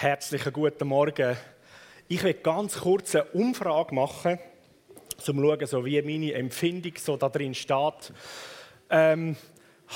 [0.00, 1.36] Herzlichen guten Morgen.
[2.06, 7.28] Ich will ganz kurz eine Umfrage machen, um zu schauen, wie meine Empfindung so da
[7.28, 8.12] drin steht.
[8.90, 9.34] Ähm,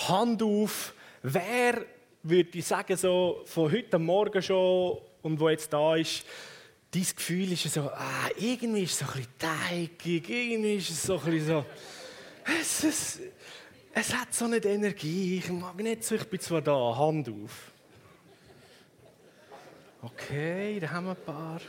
[0.08, 0.92] Hand auf,
[1.22, 1.84] wer
[2.24, 6.24] würde ich sagen, so von heute Morgen schon und wo jetzt da ist,
[6.90, 11.00] dein Gefühl ist so, ah, irgendwie ist es so ein bisschen teigig, irgendwie ist es
[11.00, 11.64] so ein bisschen so,
[12.60, 13.20] es, es,
[13.94, 17.71] es hat so eine Energie, ich mag nicht so, ich bin zwar da, Hand auf.
[20.04, 21.60] Okay, da haben wir ein paar.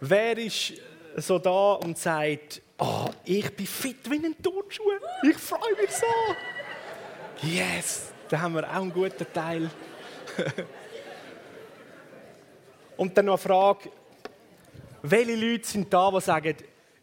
[0.00, 0.72] Wer ist
[1.16, 4.82] so da und sagt, oh, ich bin fit wie ein Turnschuh,
[5.22, 7.46] ich freue mich so.
[7.46, 9.70] Yes, da haben wir auch einen guten Teil.
[12.96, 13.90] und dann noch eine Frage,
[15.02, 16.56] welche Leute sind da, die sagen,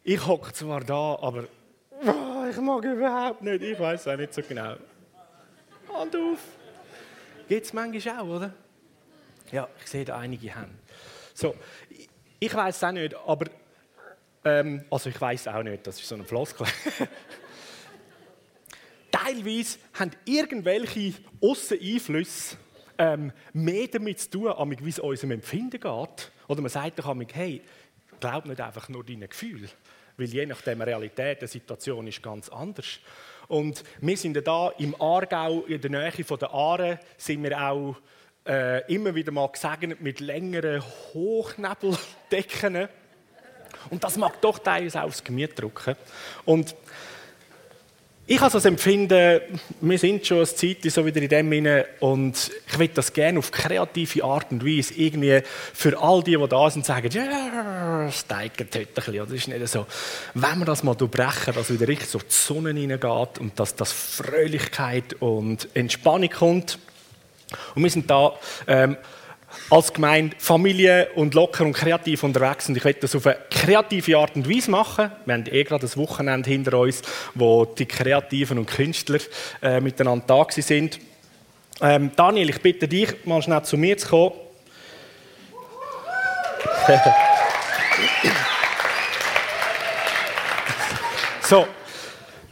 [0.04, 1.46] ich hocke zwar da, aber
[2.06, 4.76] oh, ich mag überhaupt nicht, ich weiß auch nicht so genau.
[5.94, 6.40] Hand auf.
[7.48, 8.54] Geht es manchmal auch, oder?
[9.52, 10.76] Ja, ich sehe da einige Hände.
[11.34, 11.56] So,
[12.40, 13.48] ich weiß es auch nicht, aber
[14.46, 16.66] ähm, also ich weiß auch nicht, das ist so ein Floskel.
[19.12, 22.58] Teilweise haben irgendwelche Ausseneinflüsse
[22.98, 26.32] ähm, mehr damit zu tun, wie es unserem Empfinden geht.
[26.48, 27.62] Oder man sagt doch hey,
[28.20, 29.68] glaub nicht einfach nur deinen Gefühl,
[30.18, 33.00] weil je nachdem Realität der Situation ist ganz anders.
[33.48, 37.98] Und wir sind da im Aargau, in der Nähe von der Aare, sind wir auch
[38.48, 42.88] äh, immer wieder mal gesegnet mit längeren Hochnebeldecken.
[43.90, 45.96] Und das mag doch teilweise aufs Gemüt drücken.
[46.46, 46.76] Und
[48.28, 49.42] ich habe das Empfinden,
[49.82, 53.40] wir sind schon eine Zeit so wieder in dem hinein und ich will das gerne
[53.40, 55.42] auf kreative Art und Weise irgendwie
[55.74, 59.16] für all die, die da sind, sagen, ja, es steigt heute ein bisschen.
[59.18, 59.86] Das ist nicht so.
[60.34, 63.92] Wenn wir das mal durchbrechen, dass wieder richtig so die Sonne hineingeht und dass das
[63.92, 66.80] Fröhlichkeit und Entspannung kommt,
[67.76, 68.34] und wir sind da
[68.68, 68.98] ähm,
[69.70, 72.70] als Gemeinde Familie und locker und kreativ unterwegs.
[72.70, 75.12] Und ich werde das auf eine kreative Art und Weise machen.
[75.26, 77.02] Wir haben eh gerade das Wochenende hinter uns,
[77.36, 79.20] wo die Kreativen und Künstler
[79.62, 81.00] äh, miteinander da sind.
[81.82, 84.34] Ähm, Daniel, ich bitte dich, mal schnell zu mir zu kommen.
[91.42, 91.68] so,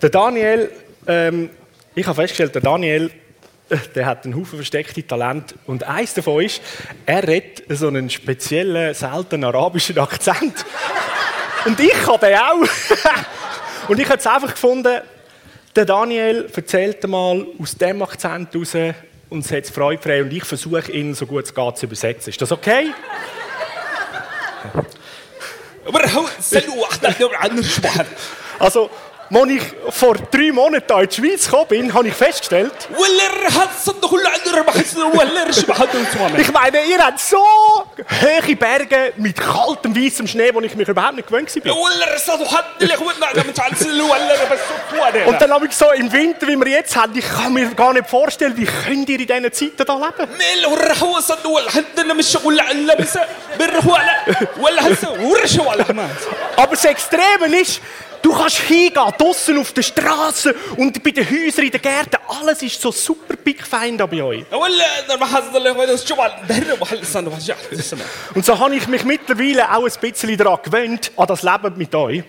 [0.01, 0.71] der Daniel,
[1.07, 1.51] ähm,
[1.95, 3.11] ich habe festgestellt, der Daniel
[3.95, 5.55] der hat einen Haufen versteckte Talente.
[5.65, 6.61] Und eins davon ist,
[7.05, 10.65] er redet so einen speziellen, seltenen arabischen Akzent.
[11.65, 13.87] Und ich habe den auch.
[13.89, 15.01] Und ich habe es einfach gefunden,
[15.75, 18.75] der Daniel erzählt mal aus dem Akzent raus
[19.29, 22.29] und es hat Freude frei und ich versuche ihn so gut es geht zu übersetzen.
[22.29, 22.93] Ist das okay?
[28.59, 28.89] also,
[29.31, 32.71] als ich vor drei Monaten in die Schweiz gekommen bin, habe ich festgestellt,
[36.39, 41.15] ich meine, ihr habt so hohe Berge mit kaltem weißem Schnee, wo ich mich überhaupt
[41.15, 41.71] nicht gewöhnt war.
[45.27, 47.93] Und dann habe ich so im Winter, wie wir jetzt haben, ich kann mir gar
[47.93, 50.29] nicht vorstellen, wie könnt ihr in diesen Zeiten da leben?
[56.57, 57.79] Aber das Extreme ist,
[58.21, 62.17] Du kannst hingehen, draussen auf der Straße und bei den Häusern, in den Gärten.
[62.27, 64.43] Alles ist so super pickfein da bei euch.
[68.35, 71.93] Und so habe ich mich mittlerweile auch ein bisschen daran gewöhnt, an das Leben mit
[71.95, 72.23] euch.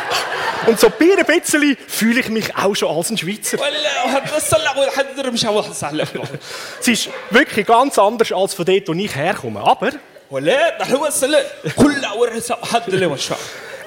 [0.66, 3.58] und so ein bisschen fühle ich mich auch schon als ein Schweizer.
[6.80, 9.60] es ist wirklich ganz anders als von dort, wo ich herkomme.
[9.60, 9.90] Aber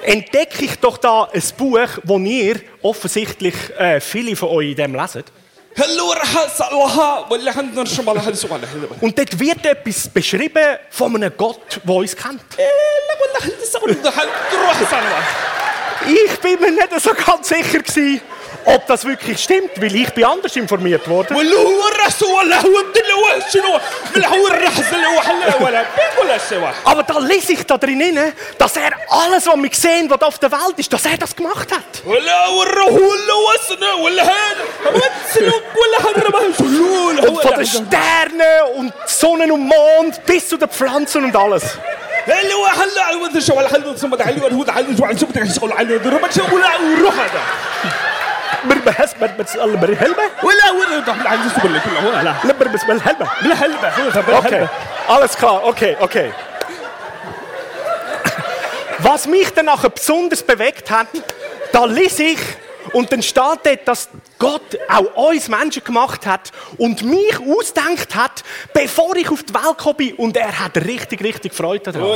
[0.04, 4.94] entdecke ich doch da ein Buch, das ihr offensichtlich äh, viele von euch in dem
[4.94, 5.24] lesen.
[9.00, 12.42] Und dort wird etwas beschrieben von einem Gott, der uns kennt.
[16.06, 18.20] Ich bin mir nicht so ganz sicher gewesen,
[18.66, 21.36] ob das wirklich stimmt, weil ich bin anders informiert worden.
[26.84, 28.18] Aber da lese ich da drin,
[28.58, 31.68] dass er alles, was wir sehen, was auf der Welt ist, dass er das gemacht
[31.72, 32.02] hat.
[37.28, 41.78] Und von den Sternen und Sonne und Mond bis zu den Pflanzen und alles.
[42.28, 45.98] اللي هو حل عوض الشو على حل صمد علي ونهود علي جوع نسبت يشغل علي
[45.98, 47.40] ضرب ما تشوف ولا وروح هذا.
[48.64, 52.08] بر بربحس بس الله بري هلبة؟ ولا ولا راح على الجسم اللي كله.
[52.08, 52.34] ولا لا.
[52.44, 54.66] لا بر بس بر بربس بالهلبة بالهلبة أوكي.
[55.08, 56.28] alles klar okay okay
[59.02, 61.08] Was mich dann auch besonders bewegt hat,
[61.72, 62.38] da ließ ich
[62.92, 64.08] Und dann steht dort, dass
[64.38, 68.42] Gott auch uns Menschen gemacht hat und mich ausdenkt hat,
[68.72, 70.14] bevor ich auf die Welt gekommen bin.
[70.14, 72.08] Und er hat richtig, richtig Freude daran.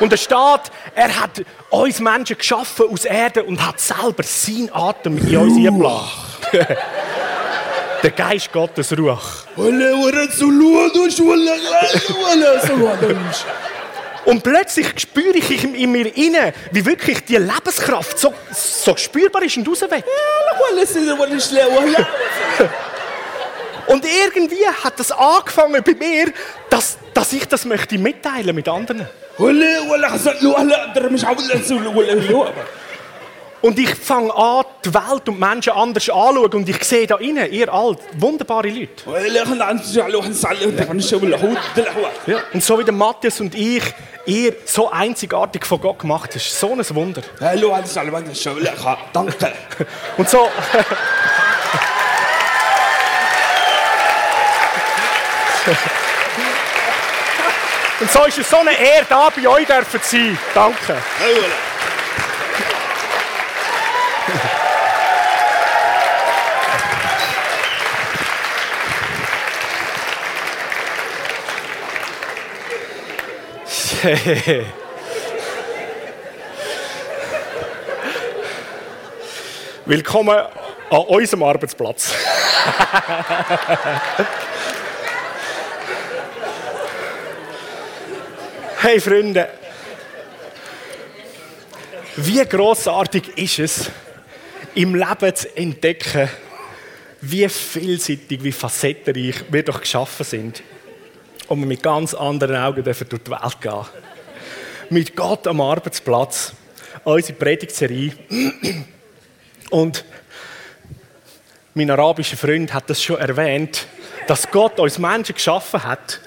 [0.00, 0.36] Und es steht,
[0.94, 6.10] er hat uns Menschen geschaffen aus Erde und hat selber seinen Atem in uns eingelassen.
[8.02, 9.46] Der Geist Gottes Ruach.
[14.24, 19.42] Und plötzlich spüre ich in, in mir inne, wie wirklich die Lebenskraft so, so spürbar
[19.42, 20.04] ist und rausweht.
[23.86, 26.32] Und irgendwie hat das angefangen bei mir,
[26.70, 29.08] dass, dass ich das möchte mitteilen mit anderen.
[33.62, 37.16] Und ich fange an, die Welt und die Menschen anders anzuschauen und ich sehe da
[37.16, 39.06] innen, ihr alt, wunderbare Leute.
[42.26, 42.40] Ja.
[42.52, 43.84] Und so wie der Matthias und ich,
[44.26, 47.22] ihr so einzigartig von Gott gemacht, ist so ein Wunder.
[49.12, 49.86] Danke.
[50.16, 50.48] Und so...
[58.00, 60.36] Und so ist es so eine Ehre, da bei euch dürfen zu sein.
[60.52, 60.96] Danke.
[79.84, 80.38] Willkommen
[80.90, 82.12] an unserem Arbeitsplatz.
[88.80, 89.48] hey Freunde,
[92.16, 93.88] wie großartig ist es,
[94.74, 96.28] im Leben zu entdecken,
[97.20, 100.60] wie vielseitig, wie facettenreich wir doch geschaffen sind.
[101.52, 103.84] Und wir mit ganz anderen Augen dürfen durch die Welt gehen.
[104.88, 106.54] Mit Gott am Arbeitsplatz,
[107.04, 108.14] unsere Predigtserie.
[109.68, 110.02] Und
[111.74, 113.86] mein arabischer Freund hat das schon erwähnt,
[114.28, 116.22] dass Gott uns Menschen geschaffen hat.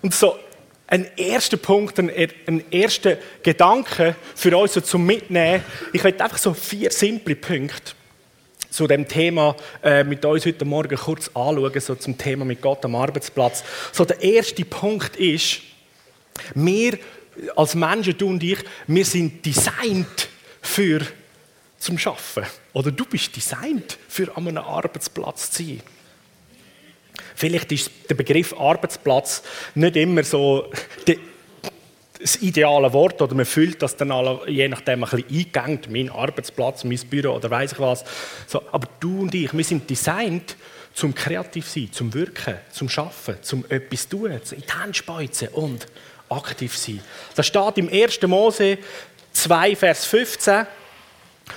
[0.00, 0.38] Und so
[0.86, 5.62] ein erster Punkt, ein, erster Gedanke für uns zum Mitnehmen.
[5.92, 7.92] Ich werde einfach so vier simple Punkte
[8.76, 12.84] zu dem Thema äh, mit uns heute Morgen kurz anschauen, so zum Thema mit Gott
[12.84, 13.64] am Arbeitsplatz.
[13.90, 15.62] So der erste Punkt ist,
[16.54, 16.98] wir
[17.56, 20.28] als Menschen, du und ich, wir sind designt
[20.60, 21.00] für
[21.78, 22.44] zum Schaffen.
[22.74, 25.80] Oder du bist designt für an einem Arbeitsplatz zu sein.
[27.34, 29.42] Vielleicht ist der Begriff Arbeitsplatz
[29.74, 30.70] nicht immer so
[32.20, 36.10] das ideale Wort oder man fühlt das dann alle, je nachdem ein bisschen eingegangen, mein
[36.10, 38.04] Arbeitsplatz, mein Büro oder weiß ich was.
[38.46, 40.56] So, aber du und ich, wir sind designt
[40.94, 45.86] zum kreativ sein, zum Wirken, zum Schaffen, zum etwas tun, in die Hände speuzen und
[46.28, 47.00] aktiv sein.
[47.34, 48.22] Das steht im 1.
[48.22, 48.78] Mose
[49.32, 50.66] 2, Vers 15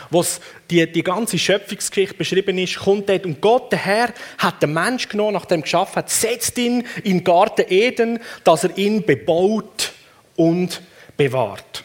[0.09, 0.23] wo
[0.69, 5.09] die, die ganze Schöpfungsgeschichte beschrieben ist, kommt dort und Gott, der Herr, hat den Mensch
[5.09, 9.88] genommen, nachdem er geschaffen hat, setzt ihn in den Garten Eden, dass er ihn bebaut
[10.39, 10.81] und
[11.17, 11.83] bewahrt.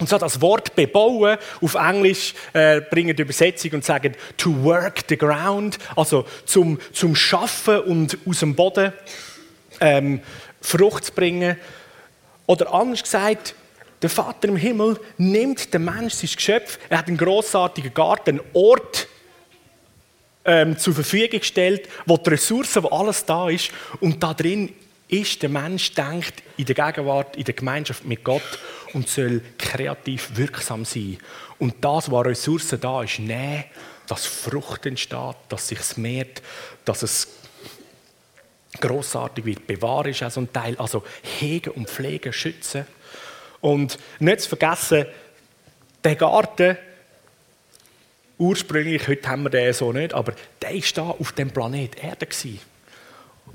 [0.00, 5.04] Und so das Wort bebauen auf Englisch äh, bringen die Übersetzung und sagen to work
[5.08, 8.92] the ground, also zum, zum Schaffen und aus dem Boden
[9.80, 10.20] ähm,
[10.60, 11.56] Frucht zu bringen.
[12.46, 13.54] Oder anders gesagt,
[14.02, 18.48] der Vater im Himmel nimmt den Mensch, sein Geschöpf, er hat einen grossartigen Garten, einen
[18.52, 19.06] Ort
[20.44, 24.74] ähm, zur Verfügung gestellt, wo die Ressourcen, wo alles da ist, und da drin
[25.10, 28.58] ist der Mensch denkt in der Gegenwart, in der Gemeinschaft mit Gott
[28.92, 31.18] und soll kreativ wirksam sein.
[31.58, 33.64] Und das, was Ressourcen da ist, nehmen,
[34.06, 36.42] dass Frucht entsteht, dass sich mehrt,
[36.84, 37.28] dass es
[38.80, 39.66] großartig wird.
[39.66, 40.76] Bewahren ist auch so ein Teil.
[40.78, 41.04] Also
[41.38, 42.86] hegen und pflegen, schützen.
[43.60, 45.06] Und nicht zu vergessen,
[46.02, 46.78] der Garten,
[48.38, 52.26] ursprünglich, heute haben wir den so nicht, aber der war da auf dem Planet Erde.
[52.26, 52.69] Gewesen.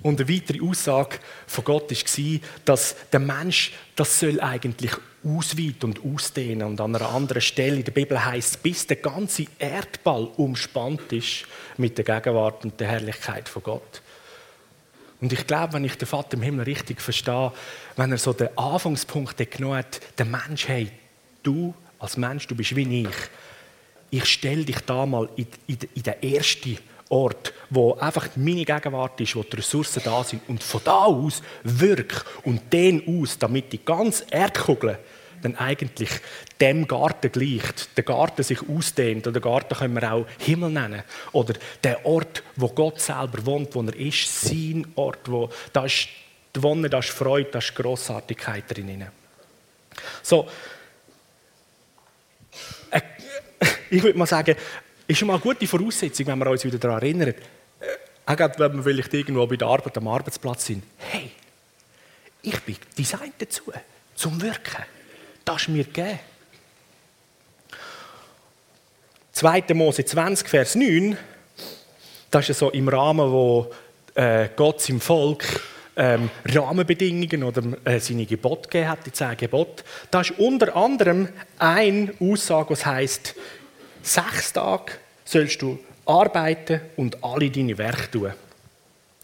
[0.02, 4.92] Und eine weitere Aussage von Gott war, dass der Mensch das soll eigentlich
[5.24, 6.68] ausweiten und ausdehnen.
[6.68, 11.12] Und an einer anderen Stelle in der Bibel heißt es, bis der ganze Erdball umspannt
[11.12, 11.46] ist
[11.78, 14.02] mit der Gegenwart und der Herrlichkeit von Gott.
[15.22, 17.52] Und ich glaube, wenn ich den Vater im Himmel richtig verstehe,
[17.96, 20.92] wenn er so den Anfangspunkt genommen hat, der Mensch, hey,
[21.42, 23.16] du als Mensch, du bist wie ich.
[24.12, 26.78] Ich stelle dich da mal in, in, in den ersten
[27.10, 31.42] Ort, wo einfach meine Gegenwart ist, wo die Ressourcen da sind und von da aus
[31.64, 34.98] wirk und den aus, damit die ganze Erdkugel
[35.42, 36.10] dann eigentlich
[36.60, 41.54] dem Garten gleicht, der Garten sich ausdehnt, oder Garten können wir auch Himmel nennen, oder
[41.84, 46.08] der Ort, wo Gott selber wohnt, wo er ist, sein Ort, wo da ist
[46.56, 49.06] die Wonne, da ist Freude, da ist Grossartigkeit drin.
[50.24, 50.48] So,
[52.90, 53.02] äh,
[53.90, 54.56] ich würde mal sagen,
[55.08, 57.36] ist schon mal eine gute Voraussetzung, wenn wir uns wieder daran erinnern, äh,
[58.26, 60.84] auch gerade, wenn wir vielleicht irgendwo bei der Arbeit am Arbeitsplatz sind.
[60.98, 61.32] Hey,
[62.42, 63.72] ich bin designt dazu,
[64.16, 64.84] zum Wirken.
[65.44, 66.20] Das ist mir gegeben.
[69.34, 69.66] 2.
[69.74, 71.18] Mose 20, Vers 9,
[72.32, 73.70] das ist so im Rahmen, wo
[74.16, 75.44] äh, Gott seinem Volk
[75.98, 79.84] ähm, Rahmenbedingungen oder äh, seine Gebote gegeben hat, die zehn Gebote.
[80.10, 83.36] Da ist unter anderem eine Aussage, was heißt:
[84.06, 84.94] Sechs Tage
[85.26, 88.32] sollst du arbeiten und alle deine Werke tun.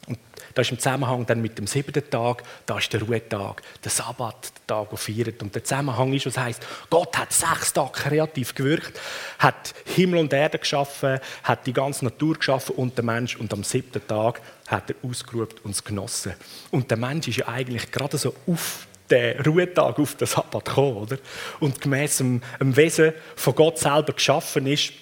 [0.07, 0.17] Und
[0.55, 4.51] das ist im Zusammenhang dann mit dem siebten Tag, da ist der Ruhetag, der Sabbat,
[4.51, 5.43] der Tag, der feiert.
[5.43, 8.99] Und der Zusammenhang ist, was heißt, Gott hat sechs Tage kreativ gewirkt,
[9.37, 13.35] hat Himmel und Erde geschaffen, hat die ganze Natur geschaffen und der Mensch.
[13.35, 16.33] Und am siebten Tag hat er ausgeruht und es genossen.
[16.71, 20.97] Und der Mensch ist ja eigentlich gerade so auf den Ruhetag, auf den Sabbat gekommen,
[20.97, 21.17] oder?
[21.59, 24.93] Und gemäß dem, dem Wesen von Gott selber geschaffen ist.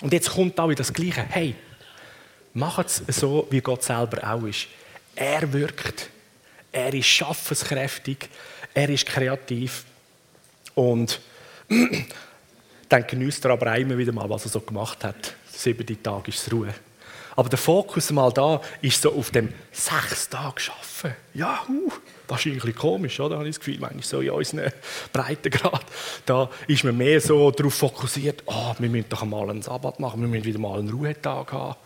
[0.00, 1.24] Und jetzt kommt auch das Gleiche.
[1.30, 1.54] Hey,
[2.56, 4.66] Macht es so, wie Gott selber auch ist.
[5.14, 6.08] Er wirkt.
[6.72, 8.30] Er ist schaffenskräftig.
[8.72, 9.84] Er ist kreativ.
[10.74, 11.20] Und
[12.88, 15.34] dann genießt er aber immer wieder mal, was er so gemacht hat.
[15.52, 16.72] Sieben Tage ist es Ruhe.
[17.36, 21.14] Aber der Fokus mal da ist so auf dem sechs Tage schaffen.
[21.34, 21.92] Ja, uh,
[22.26, 23.36] das ist irgendwie komisch, oder?
[23.36, 24.72] Habe ich das Gefühl, manchmal so in unseren
[25.12, 25.84] Breitengrad.
[26.24, 30.22] Da ist man mehr so darauf fokussiert, oh, wir müssen doch mal einen Sabbat machen,
[30.22, 31.76] wir müssen wieder mal einen Ruhetag haben.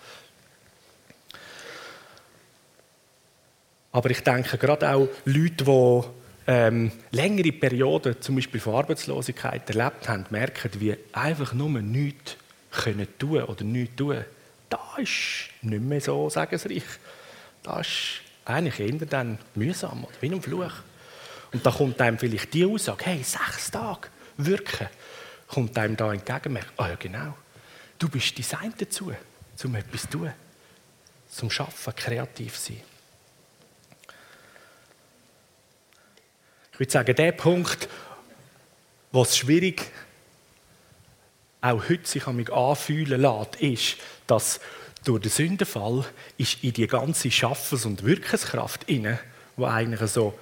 [3.92, 6.02] Aber ich denke gerade auch Leute, die
[6.46, 12.36] ähm, längere Perioden, zum Beispiel von Arbeitslosigkeit, erlebt haben, merken, wie einfach nur nichts
[12.70, 14.24] können tun oder nichts tun.
[14.70, 16.84] Das ist nicht mehr so segensreich.
[17.62, 20.72] Das ist eigentlich eher dann mühsam oder wie ein Fluch.
[21.52, 24.88] Und da kommt einem vielleicht die Aussage, hey, sechs Tage wirken,
[25.48, 26.58] kommt einem da entgegen.
[26.76, 27.36] Ah ja, genau.
[27.98, 29.12] Du bist designt dazu,
[29.64, 30.32] um etwas zu tun,
[31.28, 32.82] zum Schaffen, kreativ zu sein.
[36.72, 37.88] Ich würde sagen, der Punkt,
[39.12, 39.90] was schwierig
[41.60, 43.96] auch heute sich anfühlen lässt, ist,
[44.30, 44.60] dass
[45.04, 46.04] durch den Sündenfall
[46.36, 49.18] ist in die ganze Schaffens- und Wirkenskraft inne,
[49.56, 50.38] wo eigentlich so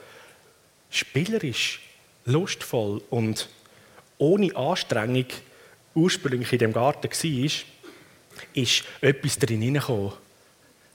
[0.90, 1.80] spielerisch,
[2.25, 3.49] lustvoll und
[4.18, 5.26] ohne Anstrengung
[5.95, 7.50] ursprünglich in dem Garten war,
[8.54, 10.12] ist etwas drin hineingekommen,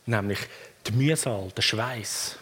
[0.06, 0.40] nämlich
[0.86, 2.38] die Mühsal, der Schweiß.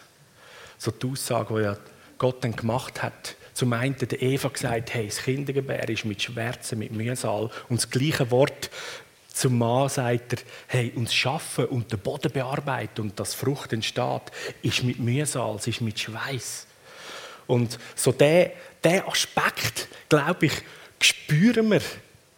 [0.78, 3.36] So die Aussage, die Gott dann gemacht hat.
[3.54, 7.50] Zum einen der Eva gesagt, hey, das Kindergebär ist mit Schmerzen, mit Mühsal.
[7.68, 8.70] Und das gleiche Wort
[9.32, 14.22] zum Mann sagt er, hey, uns Schaffen und den Boden bearbeiten und das Frucht entsteht,
[14.62, 16.66] ist mit Mühsal, ist mit Schweiß.
[17.46, 20.52] Und so der, der Aspekt, glaube ich,
[21.00, 21.80] spüren wir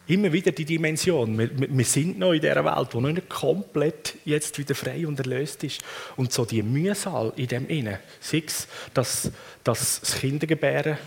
[0.06, 1.38] immer wieder die Dimension.
[1.38, 5.18] Wir, wir, sind noch in dieser Welt, die noch nicht komplett jetzt wieder frei und
[5.18, 5.82] erlöst ist.
[6.16, 9.30] Und so die Mühsal in dem Innen, sei es, dass,
[9.62, 10.98] dass das Kindergebären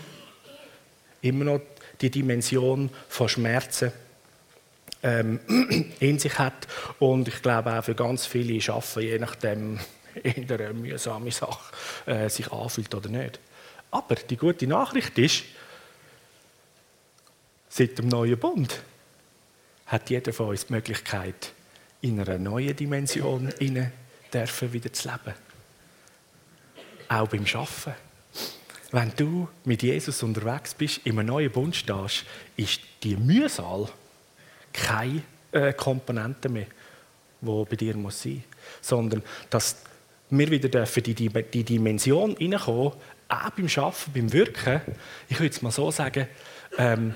[1.22, 1.60] immer noch
[2.00, 3.92] die Dimension von Schmerzen
[5.02, 5.40] ähm,
[6.00, 6.66] in sich hat.
[6.98, 9.78] Und ich glaube auch für ganz viele Schaffen, je nachdem,
[10.22, 11.74] in einer mühsame Sache
[12.06, 13.40] äh, sich anfühlt oder nicht.
[13.90, 15.44] Aber die gute Nachricht ist,
[17.68, 18.80] Seit dem neuen Bund
[19.86, 21.52] hat jeder von uns die Möglichkeit,
[22.00, 23.52] in einer neuen Dimension
[24.32, 25.34] dürfen wieder zu leben.
[27.08, 27.94] Auch beim Schaffen.
[28.90, 32.24] Wenn du mit Jesus unterwegs bist, in einem neuen Bund stehst,
[32.56, 33.88] ist die Mühsal
[34.80, 36.66] keine äh, Komponente mehr,
[37.40, 38.88] die bei dir muss sein muss.
[38.88, 39.76] Sondern, dass
[40.30, 42.92] wir wieder dürfen die, die, die Dimension hineinkommen,
[43.28, 44.80] auch beim Schaffen, beim Wirken,
[45.28, 46.28] ich würde es mal so sagen,
[46.76, 47.14] ähm,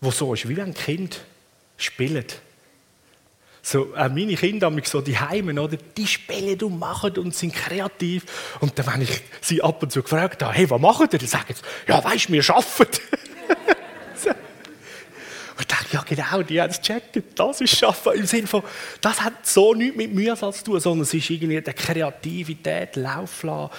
[0.00, 1.20] wo so ist, wie wenn ein Kind
[1.76, 2.40] spielt.
[3.62, 5.76] So, auch meine Kinder haben mich so die Heimen, oder?
[5.76, 8.56] Die spielen und machen und sind kreativ.
[8.60, 11.18] Und dann, wenn ich sie ab und zu gefragt habe, hey, was machen ihr?
[11.18, 13.00] Dann sagen sie, ja, weißt wir arbeiten.
[14.14, 14.30] so.
[14.30, 14.36] Und
[15.58, 17.22] ich dachte, ja, genau, die haben es gecheckt.
[17.34, 18.12] Das ist Schaffen.
[18.12, 18.62] Im Sinne von,
[19.00, 23.46] das hat so nichts mit Mühsal zu tun, sondern es ist irgendwie die Kreativität, laufen
[23.46, 23.70] lassen,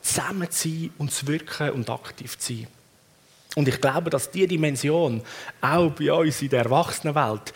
[0.00, 2.66] zusammen zu sein und zu wirken und aktiv zu sein.
[3.56, 5.22] Und ich glaube, dass diese Dimension
[5.60, 7.52] auch bei uns in der Erwachsenenwelt,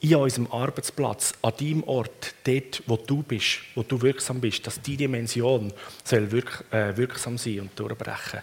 [0.00, 4.80] in unserem Arbeitsplatz, an deinem Ort, dort, wo du bist, wo du wirksam bist, dass
[4.80, 8.40] diese Dimension soll wirk äh, wirksam sein und durchbrechen.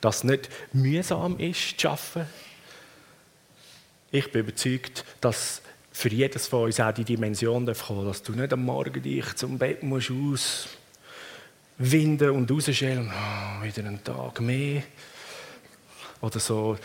[0.00, 2.26] Dass es nicht mühsam ist, zu arbeiten.
[4.14, 8.52] Ich bin überzeugt, dass für jedes von uns auch die Dimension kommen dass du nicht
[8.52, 10.12] am Morgen dich zum Bett musst
[11.76, 14.84] auswinden und rausstellen, oh, wieder einen Tag mehr
[16.20, 16.78] Oder so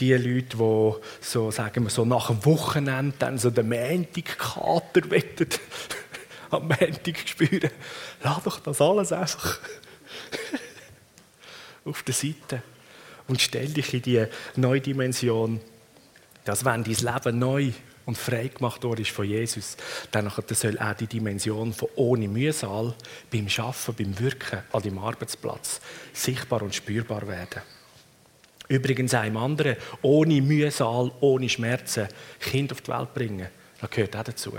[0.00, 5.60] die Leute, die so, sagen wir, so nach dem Wochenende dann so den Montag-Kater wettet,
[6.50, 7.70] am Montag spüren.
[8.24, 9.60] Lass doch das alles einfach
[11.84, 12.60] auf der Seite
[13.28, 15.60] und stell dich in die neue Dimension,
[16.44, 17.72] dass wenn dein Leben neu
[18.04, 19.76] und frei gemacht worden ist von Jesus,
[20.10, 22.94] dann soll auch die Dimension von ohne Mühsal
[23.30, 25.80] beim Schaffen, beim Wirken an deinem Arbeitsplatz
[26.12, 27.62] sichtbar und spürbar werden.
[28.68, 32.08] Übrigens einem anderen, ohne Mühsal, ohne Schmerzen,
[32.40, 33.48] Kind auf die Welt bringen,
[33.80, 34.52] das gehört auch dazu.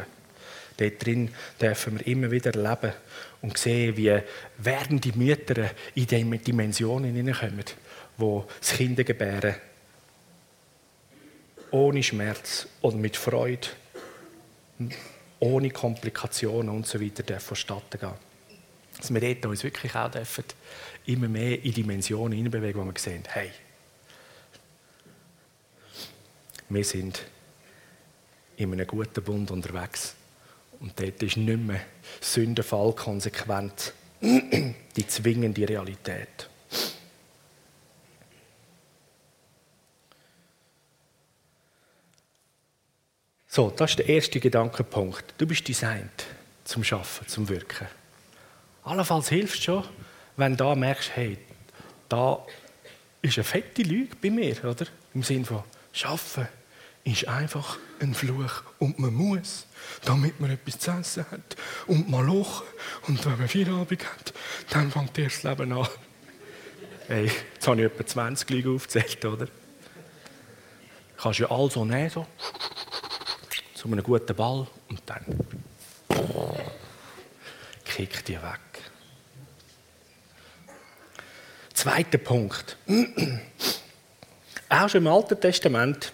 [0.77, 1.29] Dort drin
[1.61, 2.93] dürfen wir immer wieder erleben
[3.41, 4.19] und sehen, wie
[4.57, 7.65] werdende Mütter in diese Dimensionen hineinkommen,
[8.17, 9.55] wo das Kinder gebären
[11.73, 13.67] ohne Schmerz und mit Freude,
[15.39, 18.13] ohne Komplikationen und so weiter vonstatten gehen.
[18.97, 20.45] Dass wir dort uns wirklich auch dürfen,
[21.07, 23.49] immer mehr in Dimensionen hineinbewegen, wo wir sehen, hey,
[26.69, 27.23] wir sind
[28.57, 30.13] in einem guten Bund unterwegs.
[30.79, 31.81] Und dort ist nicht mehr
[32.21, 36.49] Sündenfall konsequent die zwingende Realität.
[43.55, 45.35] So, das ist der erste Gedankenpunkt.
[45.37, 46.25] Du bist designt
[46.63, 47.87] zum Schaffen, zum Wirken.
[48.83, 49.83] Allenfalls hilft es schon,
[50.37, 51.37] wenn du merkst, hey,
[52.09, 52.43] da
[53.21, 54.87] ist eine fette Lüge bei mir, oder?
[55.13, 56.47] Im Sinne von Schaffen
[57.03, 59.67] ist einfach ein Fluch und man muss,
[60.03, 61.55] damit man etwas zu essen hat
[61.85, 62.65] und mal lachen
[63.07, 64.33] und wenn man Feierabend hat,
[64.71, 65.87] dann fängt erst das Leben an.
[67.07, 69.47] Hey, jetzt habe ich etwa 20 Lügen aufgezählt, oder?
[71.17, 72.25] Kannst du ja all so nehmen, so
[73.83, 75.25] zu einem guten Ball und dann
[77.83, 78.61] kickt die weg.
[81.73, 82.77] Zweiter Punkt.
[84.69, 86.13] Auch schon im Alten Testament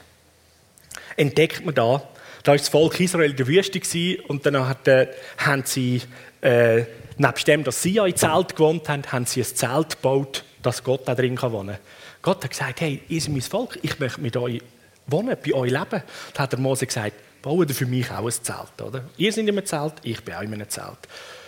[1.15, 2.01] entdeckt man da,
[2.41, 3.79] da war das Volk Israel in der Wüste
[4.27, 6.01] und dann äh, haben sie,
[6.41, 6.85] äh,
[7.17, 11.07] nebst dem, dass sie in Zelt gewohnt haben, haben sie ein Zelt gebaut, dass Gott
[11.07, 11.77] da drin wohnen kann.
[12.23, 14.59] Gott hat gesagt, hey, ihr seid mein Volk, ich möchte mit euch
[15.05, 16.01] wohnen, bei euch leben.
[16.33, 18.81] Da hat der Mose gesagt, bauen für mich auch ein Zelt.
[18.81, 19.03] Oder?
[19.17, 20.97] Ihr seid in einem Zelt, ich bin auch in einem Zelt.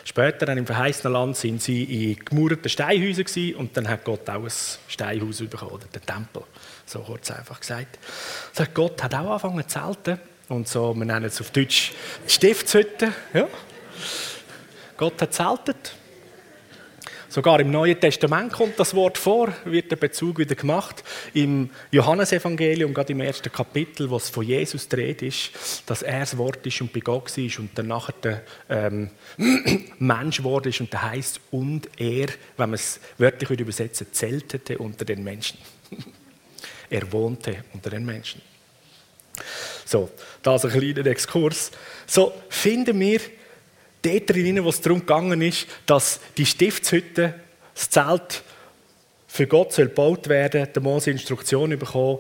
[0.04, 4.44] Später dann im verheißenen Land sind sie in gemauerten Steinhäusern und dann hat Gott auch
[4.44, 4.52] ein
[4.88, 6.44] Steinhaus bekommen, oder den Tempel.
[6.86, 8.00] So kurz einfach gesagt.
[8.52, 11.94] Sagt Gott hat auch angefangen zu zelten und so, wir nennen es auf Deutsch
[12.28, 13.14] Stiftshütte.
[13.34, 13.48] Ja.
[14.98, 15.96] Gott hat zeltet
[17.32, 21.02] Sogar im Neuen Testament kommt das Wort vor, wird der Bezug wieder gemacht.
[21.34, 25.52] Im Johannesevangelium, gerade im ersten Kapitel, wo es von Jesus dreht ist,
[25.86, 29.12] dass er das Wort ist und bei Gott war und dann nachher der ähm,
[30.00, 35.06] Mensch geworden ist und der heißt und er, wenn man es wörtlich übersetzen zeltete unter
[35.06, 35.58] den Menschen.
[36.90, 38.42] er wohnte unter den Menschen.
[39.86, 40.10] So,
[40.44, 41.72] da ist ein kleiner Exkurs.
[42.06, 43.22] So finden wir
[44.02, 47.36] dort drin, wo es darum gegangen ist, dass die Stiftshütte,
[47.74, 48.44] das Zelt
[49.28, 52.20] für Gott soll gebaut werden, der Mose Instruktionen bekommen,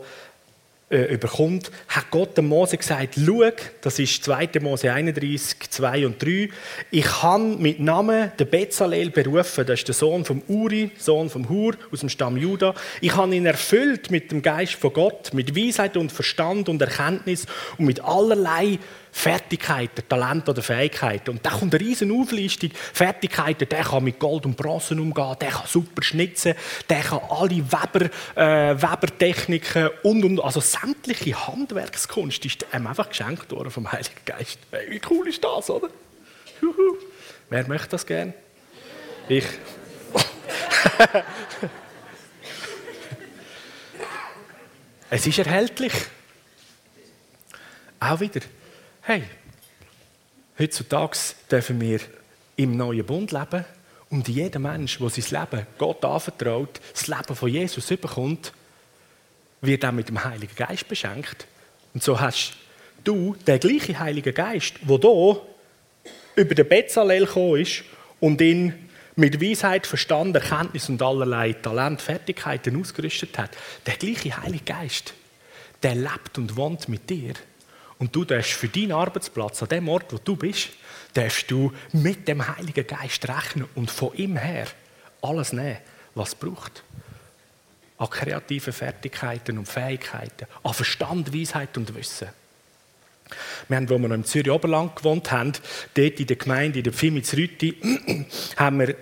[0.92, 3.50] äh, überkommt, hat Gott dem Mose gesagt, schau,
[3.82, 4.50] das ist 2.
[4.60, 6.50] Mose 31, 2 und 3,
[6.92, 11.48] ich habe mit Namen den Bezalel berufen, das ist der Sohn vom Uri, Sohn vom
[11.48, 12.76] Hur, aus dem Stamm Juda.
[13.00, 17.46] Ich habe ihn erfüllt mit dem Geist von Gott, mit Weisheit und Verstand und Erkenntnis
[17.78, 18.78] und mit allerlei
[19.12, 21.32] Fertigkeiten, Talent oder Fähigkeiten.
[21.32, 22.72] Und da kommt eine riesen Auflistung.
[22.94, 26.54] Fertigkeiten, der kann mit Gold und Bronzen umgehen, der kann super schnitzen,
[26.90, 33.52] der kann alle Weber, äh, Webertechniken und, und also sämtliche Handwerkskunst ist ihm einfach geschenkt
[33.52, 34.60] worden vom Heiligen Geist.
[34.72, 35.90] Hey, wie cool ist das, oder?
[36.62, 36.96] Juhu.
[37.50, 38.34] Wer möchte das gern?
[39.28, 39.44] Ich.
[45.10, 45.92] es ist erhältlich.
[48.00, 48.42] Auch wieder
[49.02, 49.24] hey,
[50.60, 51.18] heutzutage
[51.50, 52.00] dürfen wir
[52.56, 53.66] im neuen Bund leben
[54.10, 58.54] und jeder Mensch, der sein Leben Gott anvertraut, das Leben von Jesus überkommt,
[59.62, 61.48] wird auch mit dem Heiligen Geist beschenkt.
[61.94, 62.54] Und so hast
[63.04, 65.42] du den gleichen Heiligen Geist, der hier
[66.36, 67.84] über den Bezalel gekommen ist
[68.20, 73.52] und ihn mit Weisheit, Verstand, Erkenntnis und allerlei Talent, Fertigkeiten ausgerüstet hat.
[73.86, 75.14] Der gleiche Heilige Geist,
[75.84, 77.34] der lebt und wohnt mit dir.
[78.02, 80.70] Und du darfst für deinen Arbeitsplatz, an dem Ort, wo du bist,
[81.14, 84.66] darfst du mit dem Heiligen Geist rechnen und von ihm her
[85.22, 85.78] alles nehmen,
[86.16, 86.84] was es braucht.
[88.00, 92.30] An kreativen Fertigkeiten und Fähigkeiten, an Verstand, Weisheit und Wissen.
[93.68, 95.54] Wir haben, wo wir noch im Zürich Oberland gewohnt haben,
[95.94, 98.26] dort in der Gemeinde, in der Pfimitz Rüti,
[98.58, 98.96] haben wir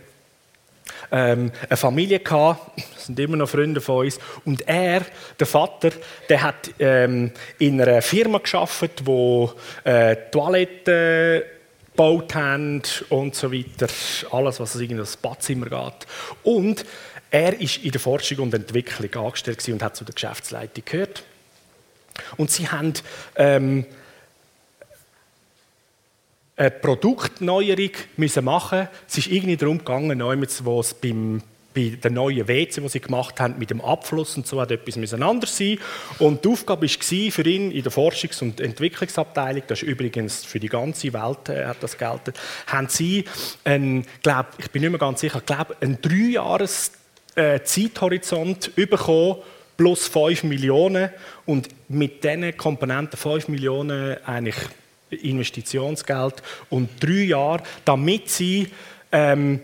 [1.12, 4.20] ähm, eine Familie gehabt, sind immer noch Freunde von uns.
[4.46, 5.02] Und er,
[5.40, 5.92] der Vater,
[6.28, 11.44] der hat ähm, in einer Firma geschafft, wo äh, Toiletten
[11.92, 13.88] gebaut haben und so weiter.
[14.32, 16.08] Alles, was in das Badzimmer geht.
[16.44, 16.86] Und
[17.30, 21.24] er ist in der Forschung und Entwicklung angestellt und hat zu der Geschäftsleitung gehört.
[22.38, 22.94] Und sie haben
[23.36, 23.86] ähm,
[26.60, 28.90] eine Produktneuerung müssen machen.
[29.08, 30.22] Es ist irgendwie darum gegangen,
[30.66, 31.42] wo es beim
[31.72, 35.14] bei der neuen WC, die sie gemacht haben, mit dem Abfluss und so, hat etwas
[35.14, 35.78] anders sein.
[36.18, 40.60] Und die Aufgabe war für ihn in der Forschungs- und Entwicklungsabteilung, das ist übrigens für
[40.60, 42.34] die ganze Welt äh, hat das gelten,
[42.68, 43.24] haben sie,
[43.64, 46.92] einen, glaub, ich bin nicht mehr ganz sicher, glaube einen dreijahres
[47.36, 47.60] äh,
[48.76, 49.36] bekommen,
[49.78, 51.12] plus 5 Millionen
[51.46, 54.58] und mit diesen Komponenten 5 Millionen eigentlich
[55.12, 56.36] Investitionsgeld
[56.70, 58.70] und drei Jahre, damit sie
[59.12, 59.62] ähm,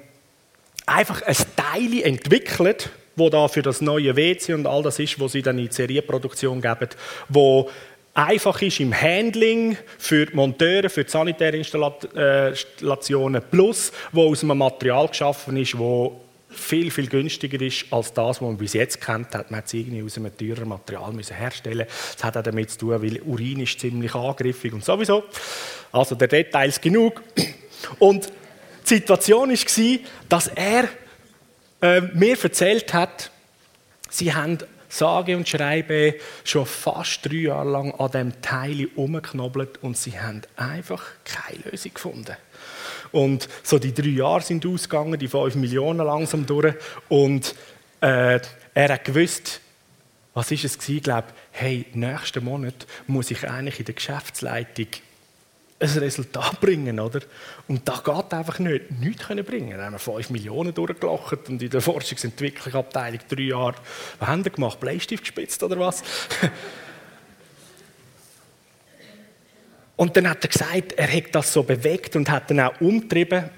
[0.86, 5.28] einfach ein Teil entwickelt, wo da für das neue WC und all das ist, wo
[5.28, 6.90] sie dann in die Serienproduktion geben,
[7.30, 7.70] wo
[8.14, 14.58] einfach ist im Handling für die Monteure, für die sanitären Installationen, plus wo aus einem
[14.58, 16.22] Material geschaffen ist, wo
[16.56, 19.34] viel, viel günstiger ist als das, was man bis jetzt kennt.
[19.34, 22.80] Man hat es irgendwie aus einem teureren Material müssen herstellen Das hat auch damit zu
[22.80, 25.24] tun, weil Urin ist ziemlich angriffig und sowieso.
[25.92, 27.22] Also der Detail ist genug.
[28.00, 28.32] Und
[28.84, 30.90] die Situation war, dass er
[31.82, 33.32] äh, mir erzählt hat,
[34.10, 39.98] sie haben sage und schreibe schon fast drei Jahre lang an diesem Teil umgeknobbelt und
[39.98, 42.38] sie haben einfach keine Lösung gefunden.
[43.12, 46.76] Und so die drei Jahre sind ausgegangen, die fünf Millionen langsam durch.
[47.10, 47.56] Und
[48.02, 48.40] äh,
[48.74, 49.62] er hat gewusst,
[50.34, 51.02] was ist es gewesen?
[51.02, 54.88] Glaube, hey, nächsten Monat muss ich eigentlich in der Geschäftsleitung
[55.80, 57.22] ein Resultat bringen, oder?
[57.68, 58.92] Und das geht einfach nicht.
[59.00, 59.78] Nichts können bringen.
[59.78, 63.76] Wir haben 5 Millionen durchgelacht und in der Forschungsentwicklungsabteilung drei Jahre,
[64.20, 64.80] was haben wir gemacht?
[64.80, 66.04] Bleistift gespitzt oder was?
[69.96, 73.50] Und dann hat er gesagt, er hätte das so bewegt und hat dann auch umtrieben.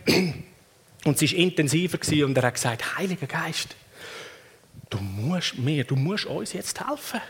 [1.05, 3.75] Und es war intensiver gewesen und er hat gesagt, Heiliger Geist,
[4.89, 7.21] du musst mir, du musst uns jetzt helfen.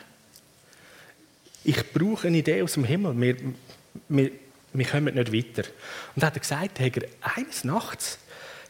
[1.63, 3.19] Ich brauche eine Idee aus dem Himmel.
[3.19, 3.35] Wir,
[4.09, 4.31] wir,
[4.73, 5.67] wir kommen nicht weiter.
[6.15, 8.19] Und dann hat er gesagt, hat er eines Nachts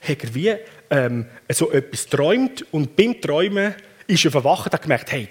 [0.01, 0.55] hat er wie
[0.89, 3.75] ähm, so etwas träumt und beim Träumen
[4.07, 5.27] ist er verwacht und hat gemerkt, hey,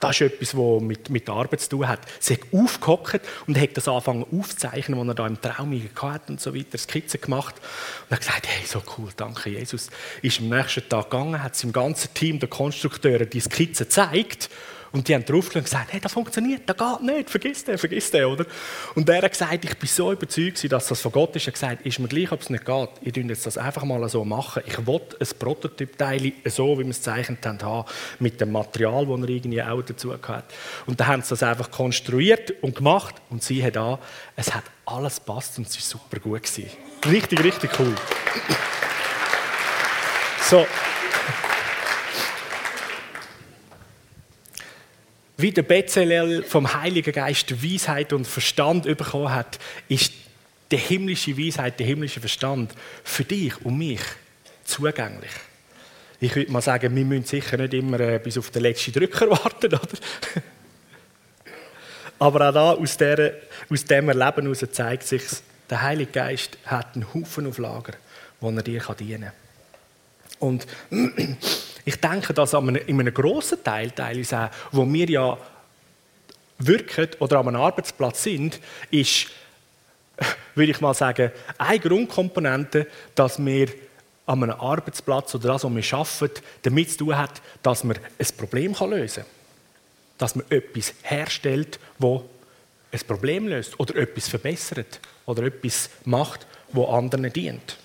[0.00, 2.00] das ist etwas, das mit, mit der Arbeit zu tun hat.
[2.20, 6.40] Sie hat aufgehockt und hat das angefangen aufzuzeichnen, was er da im Traum hatte und
[6.40, 7.56] so weiter, Skizzen gemacht.
[8.04, 9.90] Und hat gesagt, hey, so cool, danke Jesus.
[10.22, 14.50] Ist am nächsten Tag gegangen, hat im ganzen Team der Konstrukteure die Skizzen gezeigt
[14.92, 18.10] und die haben draufgeschaut und gesagt, hey, das funktioniert, das geht nicht, vergiss den, vergiss
[18.10, 18.46] den, oder?
[18.94, 21.44] Und er hat gesagt, ich bin so überzeugt, dass das von Gott ist.
[21.44, 22.88] Er hat gesagt, ist mir gleich, ob es nicht geht.
[23.02, 24.62] Ihr dürft jetzt das einfach mal so machen.
[24.66, 29.20] Ich will ein Prototypteil, so wie wir es gezeichnet haben, haben, mit dem Material, das
[29.20, 30.44] er irgendwie auch dazu hat.
[30.86, 33.98] Und dann haben sie das einfach konstruiert und gemacht und sie hat an,
[34.36, 36.70] es hat alles passt und es war super gut gewesen.
[37.06, 37.94] Richtig, richtig cool.
[40.48, 40.66] So.
[45.38, 50.12] Wie der Bezalel vom Heiligen Geist Weisheit und Verstand bekommen hat, ist
[50.70, 52.74] die himmlische Weisheit, der himmlische Verstand
[53.04, 54.00] für dich und mich
[54.64, 55.30] zugänglich.
[56.20, 59.30] Ich würde mal sagen, wir müssen sicher nicht immer äh, bis auf den letzten Drücker
[59.30, 59.88] warten, oder?
[62.18, 63.34] Aber auch da, aus, der,
[63.70, 65.22] aus diesem Erleben heraus zeigt sich,
[65.70, 67.92] der Heilige Geist hat einen Haufen auf Lager,
[68.40, 69.32] wo er dir dienen kann.
[70.40, 70.66] Und
[71.88, 75.38] ich denke, dass in einem grossen Teil, teilweise wo wir ja
[76.58, 79.28] wirken oder einem Arbeitsplatz sind, ist,
[80.54, 83.68] würde ich mal sagen, eine Grundkomponente, dass wir
[84.26, 88.26] an einem Arbeitsplatz oder das, was wir arbeiten, damit zu tun hat, dass man ein
[88.36, 89.32] Problem lösen kann.
[90.18, 92.20] Dass man etwas herstellt, das
[92.92, 97.78] ein Problem löst oder etwas verbessert oder etwas macht, wo anderen dient.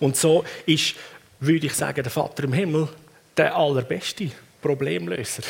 [0.00, 0.94] Und so ist
[1.40, 2.88] würde ich sagen, der Vater im Himmel
[3.36, 5.42] der allerbeste Problemlöser.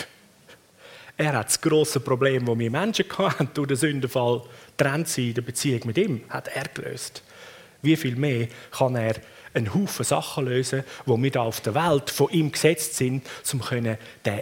[1.16, 4.42] Er hat das grosse Problem, das wir Menschen hatten, durch den Sündenfall
[4.76, 7.22] trennt sie in der Beziehung mit ihm, hat er gelöst.
[7.82, 9.16] Wie viel mehr kann er
[9.54, 13.60] einen Haufen Sachen lösen, wo wir da auf der Welt von ihm gesetzt sind, um
[13.82, 13.96] den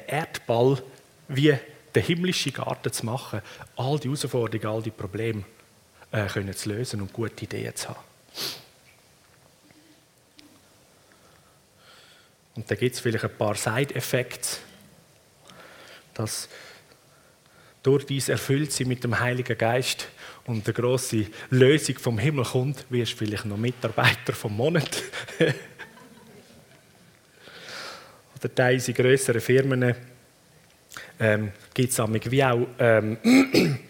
[0.07, 0.83] Erdball
[1.29, 1.55] wie
[1.95, 3.41] den himmlischen Garten zu machen,
[3.77, 5.45] all die Herausforderungen, all die Probleme
[6.13, 8.01] äh, können zu lösen und gute Ideen zu haben.
[12.57, 14.49] Und da gibt es vielleicht ein paar Side-Effekte,
[16.15, 16.49] dass
[17.83, 20.09] durch dies erfüllt sie mit dem Heiligen Geist
[20.47, 25.03] und der große Lösung vom Himmel kommt, wirst du vielleicht noch Mitarbeiter vom Monat.
[28.39, 29.95] oder teilweise grösseren Firmen
[31.19, 33.19] ähm, gibt es wie auch ähm,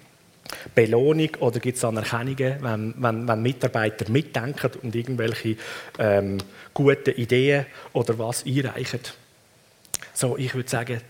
[0.74, 5.57] Belohnung oder gibt es Anerkennungen, wenn, wenn, wenn, Mitarbeiter mitdenken und irgendwelche
[5.98, 6.38] ähm,
[6.74, 9.00] guten Ideen oder was einreichen.
[10.12, 11.00] So, ich würde sagen,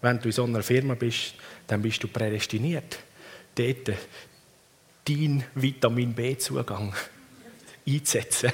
[0.00, 1.34] wenn du in so einer Firma bist,
[1.66, 2.98] dann bist du prädestiniert,
[3.54, 3.96] dort
[5.08, 6.94] deinen Vitamin B-Zugang
[7.86, 8.52] einzusetzen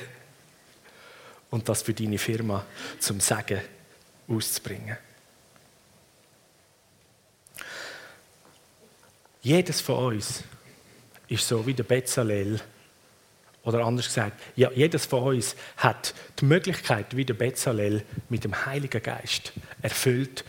[1.51, 2.65] und das für deine Firma
[2.99, 3.61] zum Sagen
[4.29, 4.97] auszubringen.
[9.43, 10.43] Jedes von uns
[11.29, 12.61] ist so wie der Bezalel.
[13.65, 18.67] Oder anders gesagt, ja, jedes von uns hat die Möglichkeit, wie der Bezalel mit dem
[18.67, 20.45] Heiligen Geist erfüllt,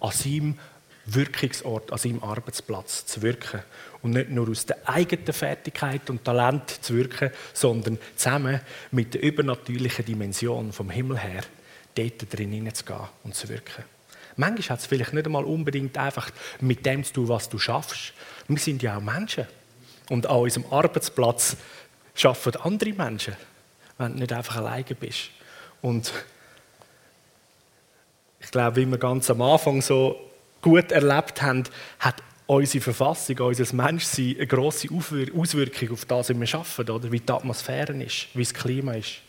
[0.00, 0.58] an seinem
[1.06, 3.62] Wirkungsort, an seinem Arbeitsplatz zu wirken.
[4.02, 8.60] Und nicht nur aus der eigenen Fertigkeit und Talent zu wirken, sondern zusammen
[8.92, 11.42] mit der übernatürlichen Dimension vom Himmel her,
[11.94, 13.84] dort drin hineinzugehen und zu wirken.
[14.38, 18.12] Manchmal hat es vielleicht nicht einmal unbedingt einfach mit dem zu tun, was du schaffst.
[18.46, 19.48] Wir sind ja auch Menschen.
[20.10, 21.56] Und an unserem Arbeitsplatz
[22.22, 23.36] arbeiten andere Menschen,
[23.98, 25.30] wenn du nicht einfach alleine bist.
[25.82, 26.12] Und
[28.38, 30.16] ich glaube, wie wir ganz am Anfang so
[30.62, 31.64] gut erlebt haben,
[31.98, 37.10] hat unsere Verfassung, unser Menschsein eine grosse Auswirkung auf das, wie wir arbeiten, oder?
[37.10, 39.20] wie die Atmosphäre ist, wie das Klima ist.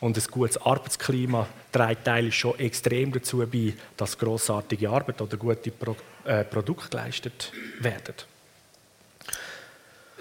[0.00, 5.70] Und ein gutes Arbeitsklima trägt teilweise schon extrem dazu bei, dass grossartige Arbeit oder gute
[5.72, 8.14] Pro äh, Produkte geleistet werden.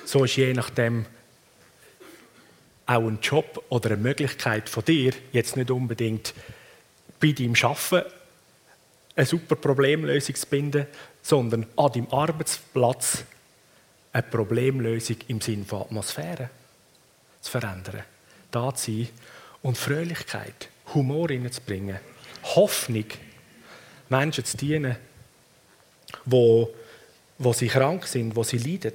[0.03, 1.05] So ist je nachdem
[2.87, 6.33] auch ein Job oder eine Möglichkeit von dir jetzt nicht unbedingt
[7.19, 8.09] bei deinem Arbeiten
[9.15, 10.87] eine super Problemlösung zu binden,
[11.21, 13.25] sondern an deinem Arbeitsplatz
[14.13, 16.49] eine Problemlösung im Sinne von Atmosphäre
[17.41, 18.03] zu verändern.
[18.51, 19.09] Da zu sein
[19.67, 21.99] und Fröhlichkeit, Humor hineinzubringen,
[22.55, 23.03] Hoffnung,
[24.07, 24.95] Menschen zu dienen,
[26.23, 26.73] wo,
[27.37, 28.93] wo sie krank sind, wo sie leiden.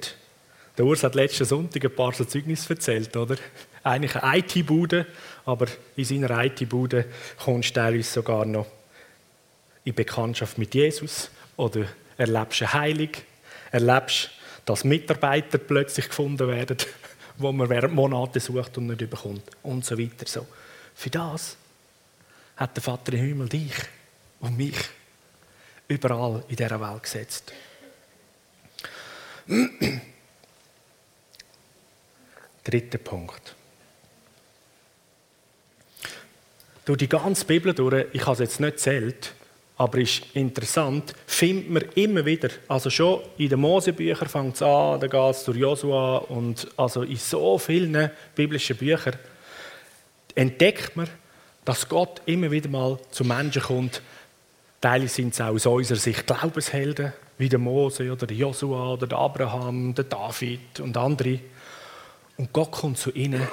[0.75, 3.35] Der Urs hat letzten Sonntag ein paar so Zeugnisse erzählt, oder?
[3.83, 5.05] Eigentlich eine IT-Bude,
[5.45, 7.05] aber in seiner IT-Bude
[7.37, 8.65] kommst du sogar noch
[9.83, 11.85] in Bekanntschaft mit Jesus oder
[12.17, 13.09] erlebst eine Heilung,
[13.71, 14.31] erlebst,
[14.65, 16.77] dass Mitarbeiter plötzlich gefunden werden,
[17.37, 20.25] wo man während Monaten sucht und nicht bekommt und so weiter.
[20.25, 20.47] So.
[20.95, 21.57] Für das
[22.55, 23.73] hat der Vater im Himmel dich
[24.39, 24.75] und mich
[25.87, 27.51] überall in dieser Welt gesetzt.
[32.63, 33.55] Dritter Punkt.
[36.85, 39.33] Durch die ganze Bibel durch, ich habe es jetzt nicht zählt,
[39.77, 44.99] aber ist interessant, findet man immer wieder, also schon in den Mosebüchern fängt es an,
[44.99, 49.17] dann geht es durch Josua und also in so vielen biblischen Büchern
[50.35, 51.07] entdeckt man,
[51.65, 54.01] dass Gott immer wieder mal zu Menschen kommt.
[54.81, 59.07] Teile sind es auch aus unserer Sicht Glaubenshelden, wie der Mose oder der Josua oder
[59.07, 61.39] der Abraham, der David und andere.
[62.37, 63.47] Und Gott kommt zu ihnen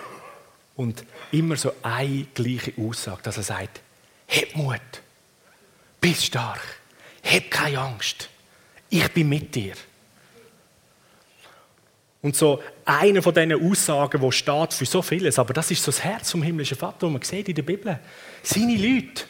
[0.77, 3.81] und immer so eine gleiche Aussage, dass er sagt,
[4.29, 4.81] hab Mut,
[6.01, 6.61] bist stark,
[7.23, 8.29] hab keine Angst,
[8.89, 9.75] ich bin mit dir.
[12.23, 15.91] Und so eine von diesen Aussagen, die steht für so vieles, aber das ist so
[15.91, 17.99] das Herz vom himmlischen Vater, das man sieht in der Bibel.
[18.43, 19.25] Seine Leute,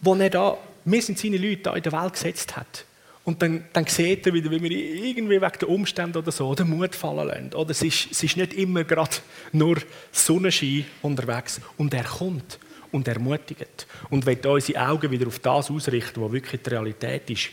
[0.00, 2.84] wo er da, wir sind seine Leute da in der Welt gesetzt hat.
[3.24, 6.70] Und dann, dann sieht er wieder, wie wir irgendwie wegen der Umstände oder so den
[6.70, 7.54] Mut fallen lassen.
[7.54, 9.16] Oder es ist, es ist nicht immer gerade
[9.52, 9.76] nur
[10.10, 11.60] Sonnenschein unterwegs.
[11.76, 12.58] Und er kommt
[12.90, 13.86] und ermutigt.
[14.08, 17.50] Und will unsere Augen wieder auf das ausrichten, was wirklich die Realität ist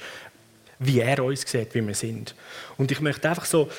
[0.80, 2.36] wie er uns sieht, wie wir sind.
[2.78, 3.70] Und ich möchte einfach so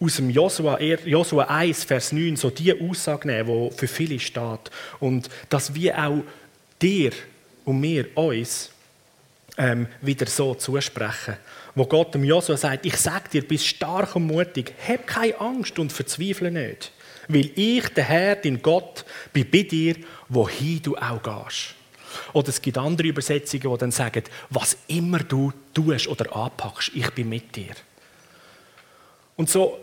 [0.00, 4.70] aus dem Josua, Josua 1, Vers 9, so die Aussage nehmen, die für viele steht.
[5.00, 6.22] Und dass wir auch
[6.80, 7.12] dir
[7.64, 8.70] und mir uns
[9.56, 11.36] ähm, wieder so zusprechen.
[11.74, 15.78] Wo Gott dem Josua sagt, ich sage dir, bist stark und mutig, hab keine Angst
[15.78, 16.92] und verzweifle nicht.
[17.28, 19.96] Weil ich, der Herr, dein Gott, bin bei dir,
[20.28, 21.74] wohin du auch gehst.
[22.32, 27.10] Oder es gibt andere Übersetzungen, die dann sagen, was immer du tust oder anpackst, ich
[27.10, 27.74] bin mit dir.
[29.36, 29.78] Und so,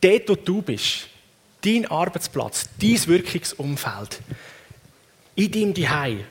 [0.00, 1.08] dort, wo du bist,
[1.62, 4.20] dein Arbeitsplatz, dein Wirkungsumfeld,
[5.34, 6.24] in deinem Zuhause,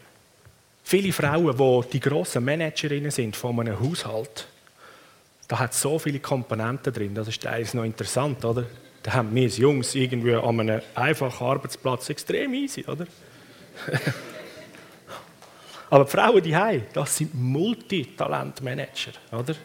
[0.83, 4.47] viele Frauen, die die grossen Managerinnen sind von einem Haushalt,
[5.47, 7.13] da hat so viele Komponenten drin.
[7.13, 8.65] Das ist teilweise noch interessant, oder?
[9.03, 13.05] Da haben wir als Jungs irgendwie an einem einfachen Arbeitsplatz extrem easy, oder?
[15.89, 19.55] Aber die Frauen die haben, das sind Multitalentmanager, oder?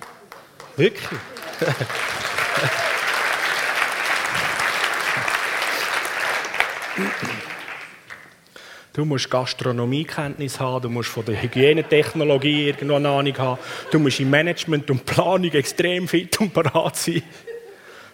[0.76, 1.20] Wirklich.
[8.92, 13.58] Du musst Gastronomiekenntnis haben, du musst von der Hygienetechnologie irgendwo eine Ahnung haben,
[13.90, 17.22] du musst im Management und Planung extrem fit und parat sein.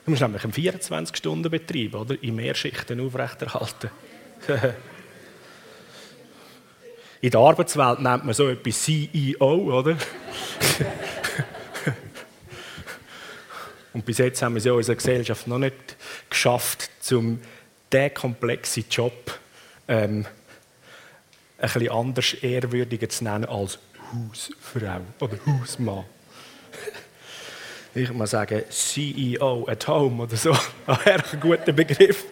[0.04, 3.90] Du musst nämlich einen 24-Stunden-Betrieb oder, in Mehrschichten aufrechterhalten.
[7.20, 9.96] in der Arbeitswelt nennt man so etwas CEO, oder?
[13.92, 15.96] und bis jetzt haben wir es in unserer Gesellschaft noch nicht
[16.28, 17.40] geschafft, um
[17.92, 19.38] diesen komplexen Job
[19.88, 20.26] ähm,
[21.58, 23.78] ein anders ehrwürdiger zu nennen als
[24.12, 26.04] Hausfrau oder Hausmann.
[27.94, 30.54] Ich muss sagen, CEO at home oder so.
[30.86, 32.26] Ein guter Begriff.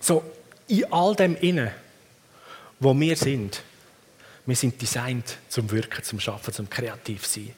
[0.00, 0.24] So,
[0.66, 1.70] in all dem Innen,
[2.80, 3.62] wo wir sind,
[4.46, 7.52] wir sind designt zum Wirken, zum Schaffen, zum kreativ sein.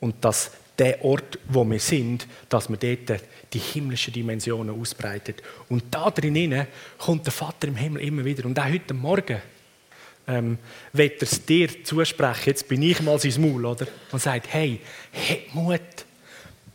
[0.00, 5.42] Und dass der Ort, wo wir sind, dass wir dort die himmlischen Dimensionen ausbreitet.
[5.68, 8.44] Und da drinnen kommt der Vater im Himmel immer wieder.
[8.44, 9.42] Und auch heute Morgen
[10.28, 10.58] ähm,
[10.92, 12.42] wird er es dir zusprechen.
[12.46, 13.88] Jetzt bin ich mal sein Maul, oder?
[14.12, 14.80] Und sagt, hey,
[15.12, 15.80] hab Mut,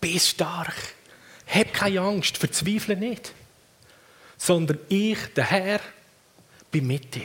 [0.01, 0.75] bist stark,
[1.47, 3.31] hab keine Angst, verzweifle nicht.
[4.43, 5.79] Sondern ich, der Herr,
[6.69, 7.21] bin mit dir.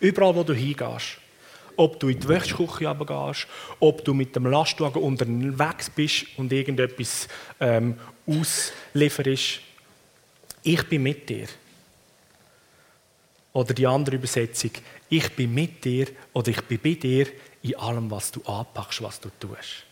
[0.00, 1.18] Überall, wo du hingehst
[1.76, 3.48] ob du in die Wäschküche gehst,
[3.80, 9.60] ob du mit dem Lastwagen unterwegs bist und irgendetwas ähm, auslieferst.
[10.62, 11.48] Ich bin mit dir.
[13.52, 14.70] Oder die andere Übersetzung,
[15.08, 17.26] ich bin mit dir oder ich bin bei dir
[17.62, 19.84] in allem, was du anpackst, was du tust.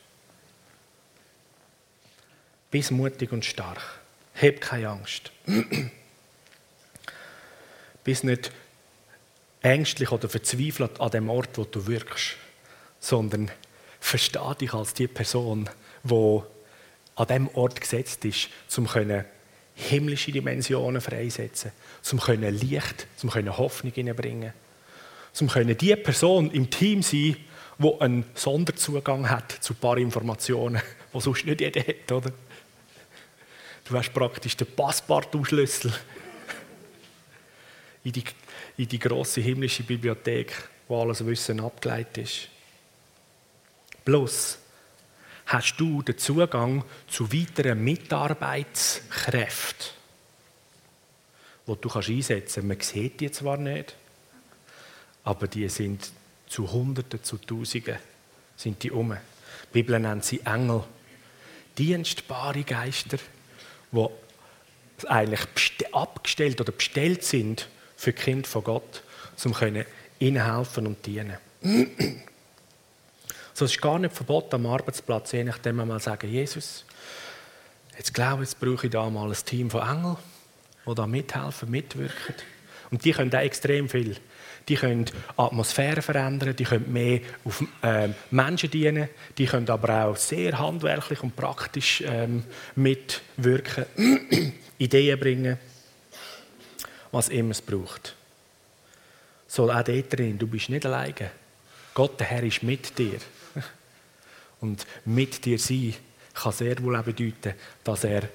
[2.70, 4.00] Bist mutig und stark.
[4.40, 5.32] Hab keine Angst.
[8.04, 8.50] Bist nicht
[9.62, 12.36] ängstlich oder verzweifelt an dem Ort, wo du wirkst,
[12.98, 13.50] sondern
[14.00, 15.70] versteh dich als die Person,
[16.02, 16.40] die
[17.14, 18.88] an dem Ort gesetzt ist, um
[19.74, 24.52] himmlische Dimensionen freisetzen, zum können Licht, zum können Hoffnung hineinbringen,
[25.32, 27.36] zum können die Person im Team sein,
[27.78, 32.32] wo einen Sonderzugang hat zu ein paar Informationen, die sonst nicht jeder hat, oder?
[33.84, 35.92] Du hast praktisch den Passportschlüssel
[38.04, 38.24] in die
[38.76, 40.52] in die große himmlische Bibliothek,
[40.88, 42.48] wo alles Wissen abgeleitet ist.
[44.04, 44.58] Plus
[45.46, 49.86] hast du den Zugang zu weiteren Mitarbeitskräften,
[51.66, 52.68] die du kannst einsetzen kannst.
[52.68, 53.94] Man sieht die zwar nicht,
[55.24, 56.10] aber die sind
[56.46, 57.98] zu Hunderten, zu Tausenden
[58.56, 59.12] sind die um.
[59.12, 59.18] Die
[59.72, 60.82] Bibel nennt sie Engel.
[61.78, 63.18] Dienstbare Geister,
[63.92, 64.06] die
[65.06, 65.40] eigentlich
[65.92, 67.68] abgestellt oder bestellt sind
[68.02, 69.04] für Kinder von Gott,
[69.44, 69.54] um
[70.18, 71.36] ihnen helfen und dienen.
[73.54, 76.86] So, es ist gar nicht verboten am Arbeitsplatz, je nachdem man mal sagen, Jesus,
[77.98, 80.16] jetzt glaube ich, jetzt brauche ich da mal ein Team von Engeln,
[80.86, 82.34] die da mithelfen, mitwirken.
[82.90, 84.16] Und die können auch extrem viel.
[84.68, 85.04] Die können
[85.36, 91.22] Atmosphäre verändern, die können mehr auf äh, Menschen dienen, die können aber auch sehr handwerklich
[91.22, 93.84] und praktisch ähm, mitwirken,
[94.78, 95.58] Ideen bringen
[97.12, 98.16] was immer es braucht.
[99.46, 101.30] So auch dort drin, du bist nicht alleine.
[101.94, 103.18] Gott, der Herr, ist mit dir.
[104.60, 105.94] Und mit dir sein
[106.34, 108.28] kann sehr wohl auch bedeuten, dass er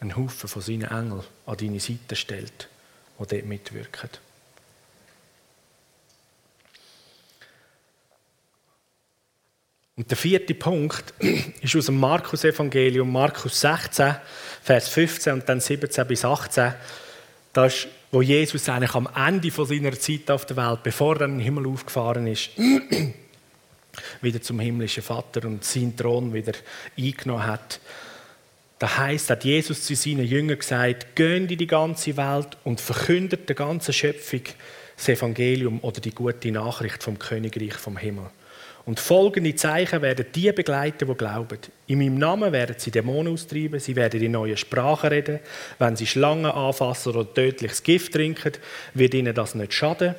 [0.00, 2.68] einen Haufen von seinen Engeln an deine Seite stellt,
[3.18, 4.10] die dort mitwirken.
[9.96, 11.12] Und der vierte Punkt
[11.60, 14.14] ist aus dem Markus-Evangelium, Markus 16,
[14.62, 16.74] Vers 15 und dann 17 bis 18.
[17.52, 21.26] Das ist wo Jesus eigentlich am Ende von seiner Zeit auf der Welt, bevor er
[21.26, 22.50] in den Himmel aufgefahren ist,
[24.20, 26.52] wieder zum himmlischen Vater und seinen Thron wieder
[26.96, 27.80] eingenommen hat.
[28.78, 33.48] Da heißt, hat Jesus zu seinen Jüngern gesagt: Geht in die ganze Welt und verkündet
[33.48, 34.42] der ganzen Schöpfung
[34.96, 38.30] das Evangelium oder die gute Nachricht vom Königreich vom Himmel.
[38.88, 41.58] Und folgende Zeichen werden die begleiten, die glauben.
[41.88, 45.40] In meinem Namen werden sie Dämonen austreiben, sie werden in neue Sprachen reden.
[45.78, 48.52] Wenn sie Schlangen anfassen oder tödliches Gift trinken,
[48.94, 50.14] wird ihnen das nicht schaden.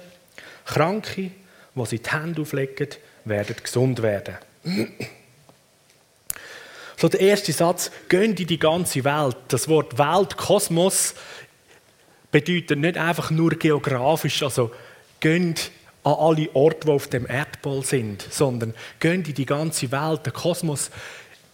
[0.66, 1.32] Kranke,
[1.74, 2.90] wo sie die Hände auflegen,
[3.26, 4.36] werden gesund werden.
[6.96, 9.38] So der erste Satz, gehen in die ganze Welt.
[9.48, 11.16] Das Wort Welt, Kosmos,
[12.32, 14.70] bedeutet nicht einfach nur geografisch, also
[15.20, 15.56] gehen
[16.10, 20.34] an alle Orte, die auf dem Erdball sind, sondern gehen in die ganze Welt, den
[20.34, 20.90] Kosmos,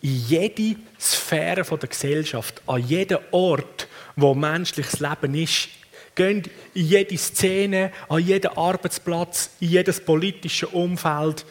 [0.01, 5.69] in jede Sphäre der Gesellschaft, an jeden Ort, wo menschliches Leben ist.
[6.13, 6.43] Gehen
[6.73, 11.45] in jede Szene, an jeden Arbeitsplatz, in jedes politische Umfeld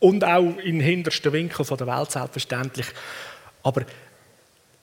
[0.00, 2.86] und auch in den hintersten Winkel der Welt selbstverständlich.
[3.62, 3.86] Aber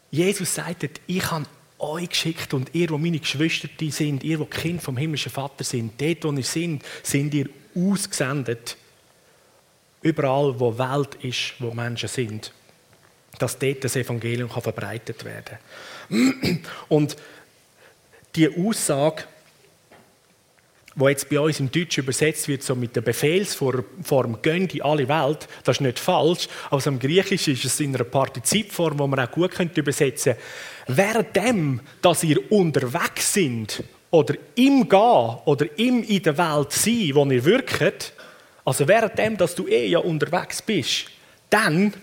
[0.09, 1.45] Jesus sagt, ich habe
[1.85, 5.99] euch geschickt und ihr, wo meine Geschwister sind, ihr, wo Kind vom himmlischen Vater sind,
[5.99, 8.77] dort, wo ihr sind, sind ihr ausgesendet.
[10.01, 12.53] Überall, wo Welt ist, wo Menschen sind.
[13.39, 15.57] Dass dort das Evangelium kann verbreitet werden
[16.09, 16.63] kann.
[16.87, 17.15] Und
[18.35, 19.23] die Aussage,
[20.95, 25.07] wo jetzt bei uns im Deutsch übersetzt wird, so mit der Befehlsform «gönnt in alle
[25.07, 29.19] Welt», das ist nicht falsch, aber im Griechischen ist es in einer Partizipform, wo man
[29.19, 30.43] auch gut übersetzen könnte.
[30.87, 37.25] Währenddem, dass ihr unterwegs sind oder im Gehen oder im in der Welt sein, wo
[37.25, 38.13] ihr wirkt,
[38.63, 41.05] also währenddem, dass du eh ja unterwegs bist,
[41.49, 41.93] dann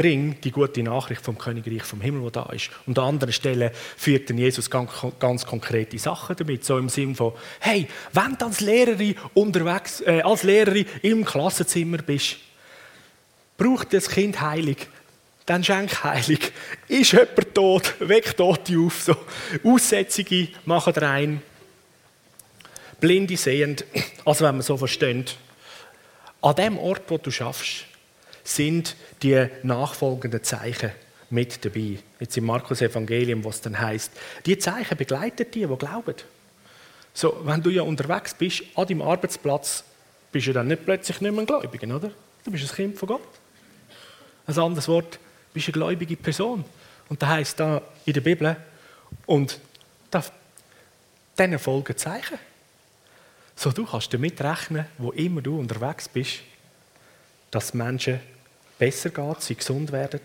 [0.00, 2.70] bring die gute Nachricht vom Königreich vom Himmel, wo da ist.
[2.86, 7.14] Und an anderen Stellen führt dann Jesus ganz, ganz konkrete Sachen damit, so im Sinne
[7.14, 12.36] von, hey, wenn du als Lehrerin unterwegs, äh, als Lehrerin im Klassenzimmer bist,
[13.58, 14.88] braucht das Kind heilig,
[15.50, 16.52] dann schenk heilig.
[16.86, 19.16] Ist jemand tot, weg Tote auf, so.
[19.64, 21.42] Aussätzige machen rein,
[23.00, 23.84] Blinde sehend,
[24.24, 25.36] also wenn man so versteht.
[26.40, 27.86] An dem Ort, wo du schaffst,
[28.44, 28.94] sind
[29.24, 30.92] die nachfolgenden Zeichen
[31.30, 31.98] mit dabei.
[32.20, 34.12] Jetzt im Markus Evangelium, was dann heißt,
[34.46, 36.14] die Zeichen begleiten die, die glauben.
[37.12, 39.82] So, wenn du ja unterwegs bist, an deinem Arbeitsplatz,
[40.30, 42.12] bist du dann nicht plötzlich nicht mehr ein Gläubiger, oder?
[42.44, 43.28] Du bist ein Kind von Gott.
[44.46, 45.18] Ein anderes Wort,
[45.52, 46.64] bist eine gläubige Person.
[47.08, 48.56] Und da heißt da in der Bibel,
[49.26, 49.58] und
[50.10, 50.24] da,
[51.38, 52.38] denen folgen Zeichen.
[53.56, 56.40] So, du kannst damit rechnen, wo immer du unterwegs bist,
[57.50, 58.20] dass Menschen
[58.78, 60.20] besser geht, sie gesund werden.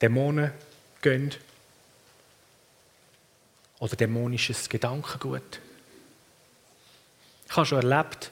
[0.00, 0.52] Dämonen
[1.02, 1.34] gehen.
[3.80, 5.60] Oder dämonisches Gedankengut.
[7.48, 8.30] Ich habe schon erlebt,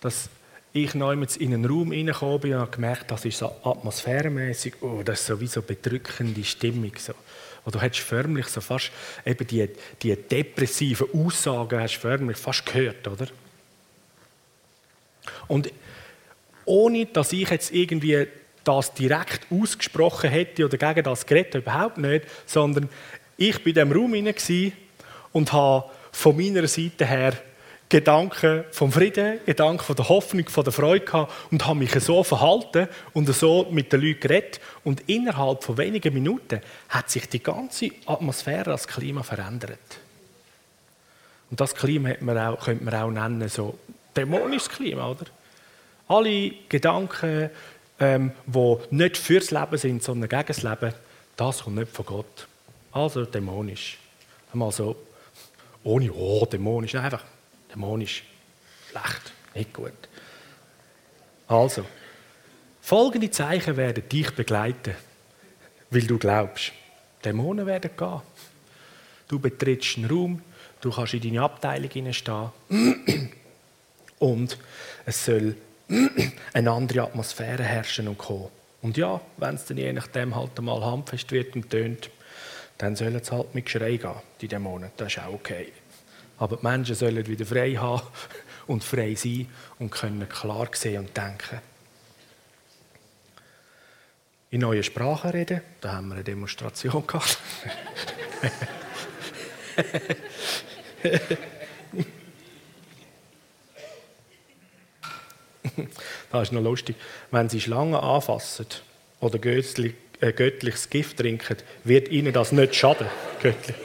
[0.00, 0.28] dass
[0.76, 5.20] ich neulich in einen Raum reingekommen bin und gemerkt, das ist so atmosphärenmäßig, oh, das
[5.20, 6.92] ist sowieso bedrückende Stimmung.
[6.96, 7.12] So.
[7.64, 8.92] Und du hättest förmlich so fast
[9.24, 9.68] eben die,
[10.02, 13.26] die depressiven Aussagen hast förmlich fast gehört, oder?
[15.48, 15.72] Und
[16.64, 18.26] ohne dass ich jetzt irgendwie
[18.62, 22.88] das direkt ausgesprochen hätte oder gegen das geredet, überhaupt nicht, sondern
[23.36, 24.34] ich bin in diesem Raum
[25.32, 27.34] und habe von meiner Seite her
[27.88, 32.24] Gedanken vom Frieden, Gedanken von der Hoffnung, von der Freude gehabt und habe mich so
[32.24, 34.60] verhalten und so mit den Leuten geredet.
[34.82, 39.78] Und innerhalb von wenigen Minuten hat sich die ganze Atmosphäre, das Klima verändert.
[41.48, 43.78] Und das Klima man auch, könnte man auch nennen, so
[44.16, 45.26] dämonisches Klima, oder?
[46.08, 47.50] Alle Gedanken,
[48.00, 50.92] ähm, die nicht fürs Leben sind, sondern gegen das Leben,
[51.36, 52.48] das kommt nicht von Gott.
[52.90, 53.98] Also dämonisch.
[54.52, 54.96] Einmal so,
[55.84, 57.22] ohne, oh, dämonisch, einfach
[57.72, 58.24] dämonisch.
[58.90, 59.92] Schlecht, nicht gut.
[61.48, 61.84] Also,
[62.80, 64.94] folgende Zeichen werden dich begleiten,
[65.90, 66.72] weil du glaubst.
[67.24, 68.22] Dämonen werden gehen.
[69.28, 70.42] Du betrittst einen Raum,
[70.80, 72.50] du kannst in deine Abteilung hineinstehen
[74.18, 74.58] und
[75.04, 75.56] es soll
[76.52, 78.48] eine andere Atmosphäre herrschen und kommen.
[78.82, 82.10] Und ja, wenn es dann je nachdem halt einmal handfest wird und tönt,
[82.78, 84.90] dann sollen es halt mit Geschrei gehen, die Dämonen.
[84.96, 85.72] Das ist auch okay.
[86.38, 88.02] Aber die Menschen sollen wieder frei haben
[88.66, 91.60] und frei sein und können klar sehen und denken.
[94.50, 97.38] In neuen Sprachen reden, da haben wir eine Demonstration gehabt.
[106.30, 106.96] das ist noch lustig.
[107.30, 108.66] Wenn sie Schlangen anfassen
[109.20, 113.08] oder äh, göttliches Gift trinken, wird ihnen das nicht schaden.
[113.42, 113.76] Göttlich.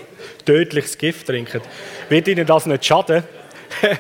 [0.46, 1.62] Tödliches Gift trinken,
[2.10, 3.24] wird ihnen das nicht schaden.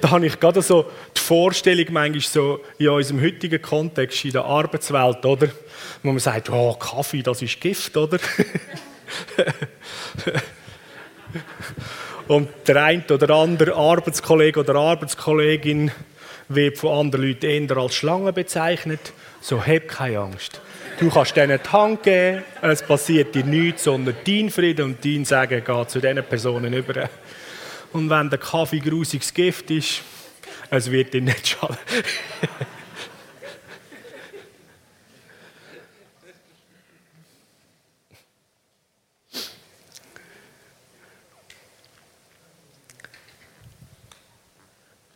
[0.00, 4.44] da habe ich gerade so die Vorstellung, manchmal so in unserem heutigen Kontext, in der
[4.44, 5.48] Arbeitswelt, oder?
[6.02, 8.18] Wo man sagt, oh, Kaffee, das ist Gift, oder?
[12.28, 15.90] Und der eine oder andere Arbeitskollege oder Arbeitskollegin
[16.48, 19.12] wird von anderen Leuten eher als Schlange bezeichnet.
[19.40, 20.60] So, hab keine Angst.
[21.00, 25.24] Du kannst denen die Hand geben, es passiert dir nichts, sondern dein Frieden und dein
[25.24, 27.08] Sagen geht zu diesen Personen über.
[27.94, 30.02] Und wenn der Kaffee grusiges Gift ist,
[30.68, 31.78] es wird dir nicht schaden.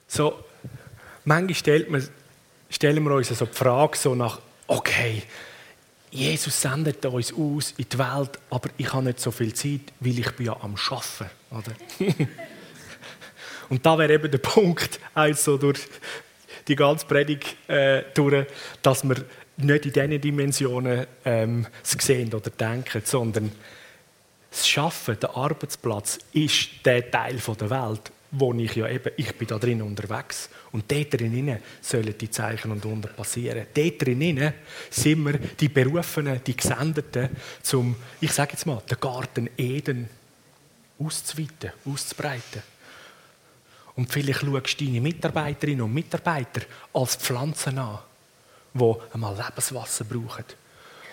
[0.08, 0.44] so,
[1.26, 2.08] Manchmal stellt man,
[2.70, 5.22] stellen wir uns so die Frage so nach, okay,
[6.14, 10.16] Jesus sendet uns aus in die Welt, aber ich habe nicht so viel Zeit, weil
[10.16, 11.30] ich bin ja am Arbeiten.
[11.50, 11.72] Oder?
[13.68, 15.80] Und da wäre eben der Punkt, also durch
[16.68, 18.04] die ganze Predigt äh,
[18.80, 19.24] dass wir
[19.56, 23.50] nicht in diesen Dimensionen ähm, sehen oder denken, sondern
[24.50, 29.48] das Schaffen, der Arbeitsplatz, ist der Teil der Welt, wo ich ja eben, ich bin
[29.48, 30.48] da drin unterwegs.
[30.74, 33.64] Und dort drinnen sollen die Zeichen und Wunder passieren.
[33.72, 34.54] Dort drinnen
[34.90, 37.28] sind wir die Berufenen, die Gesendeten,
[37.62, 40.08] zum, ich sage jetzt mal, den Garten Eden
[40.98, 42.62] auszuweiten, auszubreiten.
[43.94, 46.62] Und vielleicht schaust du deine Mitarbeiterinnen und Mitarbeiter
[46.92, 48.00] als Pflanzen an,
[48.74, 50.44] die einmal Lebenswasser brauchen,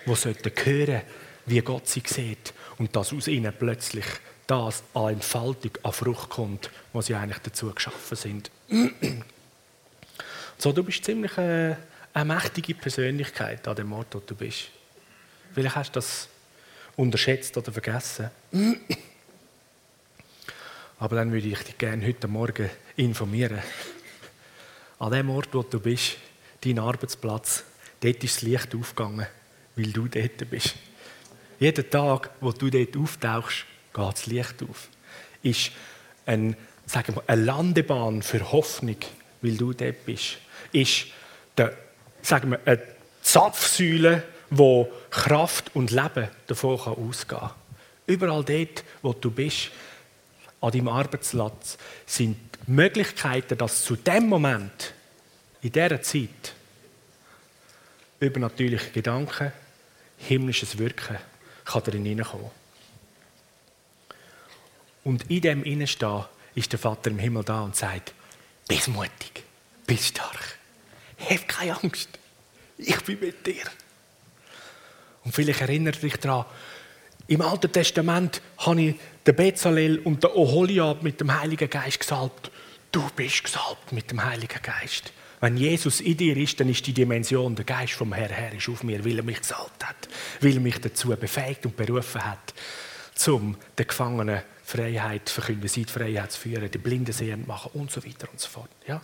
[0.08, 1.04] die sollten hören,
[1.46, 4.06] wie Gott sie sieht und dass aus ihnen plötzlich
[4.48, 8.50] das an Entfaltung, an Frucht kommt, was sie eigentlich dazu geschaffen sind.
[10.62, 11.76] so, du bist ziemlich eine,
[12.14, 14.70] eine mächtige Persönlichkeit an dem Ort, wo du bist.
[15.54, 16.30] Vielleicht hast du das
[16.96, 18.30] unterschätzt oder vergessen.
[21.00, 23.58] Aber dann würde ich dich gerne heute Morgen informieren.
[25.00, 26.18] An dem Ort, wo du bist,
[26.64, 27.64] dein Arbeitsplatz,
[28.00, 29.26] dort ist das Licht aufgegangen,
[29.76, 30.76] weil du dort bist.
[31.60, 34.90] Jeden Tag, wo du dort auftauchst, geht das Licht auf.
[35.42, 35.72] Ist
[36.28, 36.56] ein,
[36.86, 38.98] sagen wir, eine Landebahn für Hoffnung,
[39.42, 40.38] weil du dort bist.
[40.72, 41.08] Ist
[41.58, 41.78] der,
[42.22, 42.82] sagen wir, eine
[43.22, 47.52] Zapfsäule, wo Kraft und Leben davon ausgehen kann.
[48.06, 49.72] Überall dort, wo du bist,
[50.60, 54.94] an deinem Arbeitsplatz, sind Möglichkeiten, dass zu dem Moment,
[55.62, 56.54] in dieser Zeit,
[58.20, 59.52] übernatürliche Gedanken,
[60.18, 61.18] himmlisches Wirken
[61.66, 62.52] kann darin hineinkommen.
[65.04, 68.14] Und in dem Innenstehen ist der Vater im Himmel da und sagt,
[68.68, 69.44] bist mutig,
[69.88, 70.60] bist stark,
[71.30, 72.10] hab keine Angst,
[72.78, 73.64] ich bin mit dir.
[75.24, 76.46] Und vielleicht erinnert dich daran,
[77.28, 78.96] im Alten Testament habe ich
[79.26, 82.52] den Bezalel und den Oholiab mit dem Heiligen Geist gesalbt.
[82.92, 85.14] Du bist gesalbt mit dem Heiligen Geist.
[85.40, 88.70] Wenn Jesus in dir ist, dann ist die Dimension, der Geist vom Herrn her ist
[88.70, 90.10] auf mir, weil er mich gesalbt hat,
[90.40, 92.54] weil er mich dazu befähigt und berufen hat,
[93.28, 98.04] um den Gefangenen Freiheit zu verkünden, Freiheit zu führen, die Blinden sehen machen und so
[98.06, 98.70] weiter und so fort.
[98.88, 99.02] Ja?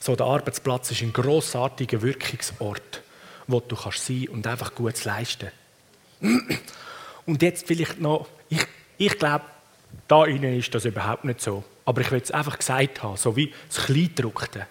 [0.00, 3.02] So, der Arbeitsplatz ist ein grossartiger Wirkungsort,
[3.46, 5.50] wo du kannst sein und einfach Gutes leisten.
[7.26, 8.64] Und jetzt vielleicht noch, ich,
[8.96, 9.44] ich glaube,
[10.06, 11.64] da innen ist das überhaupt nicht so.
[11.84, 14.66] Aber ich will es einfach gesagt haben, so wie das Kleindruckte.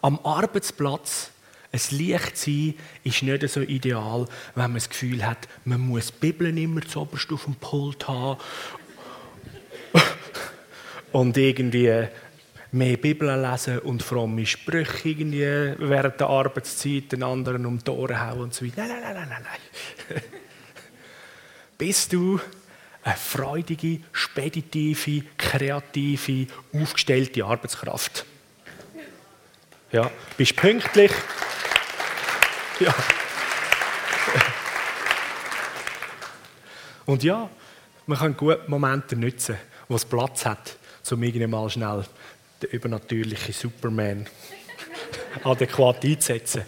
[0.00, 1.30] Am Arbeitsplatz
[1.72, 6.18] ein Licht sein ist nicht so ideal, wenn man das Gefühl hat, man muss die
[6.18, 8.38] Bibel immer zuoberst auf dem Pult haben
[11.12, 12.08] und irgendwie
[12.72, 18.20] mehr Bibel lesen und fromme Sprüche irgendwie während der Arbeitszeit den anderen um die Ohren
[18.20, 18.86] hauen und so weiter.
[18.86, 19.46] Nein, nein, nein, nein,
[20.08, 20.22] nein.
[21.78, 22.40] Bist du
[23.04, 28.24] eine freudige, speditive, kreative, aufgestellte Arbeitskraft?
[29.90, 31.12] Ja, bist pünktlich.
[32.80, 32.94] Ja.
[37.04, 37.50] Und ja,
[38.06, 39.56] man kann gut Momente nutzen,
[39.88, 40.76] wo es Platz hat,
[41.10, 42.04] um irgendwie mal schnell
[42.62, 44.26] den übernatürlichen Superman
[45.44, 46.62] adäquat einzusetzen.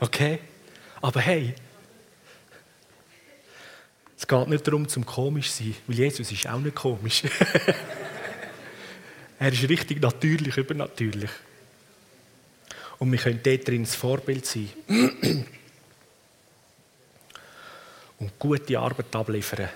[0.00, 0.38] Okay?
[1.00, 1.54] Aber hey,
[4.16, 7.24] es geht nicht darum, zum komisch zu sein, weil Jesus ist auch nicht komisch.
[9.38, 11.30] er ist richtig natürlich, übernatürlich.
[13.00, 14.68] Und wir können dort drin das Vorbild sein.
[18.20, 19.68] Und gute Arbeit abliefern.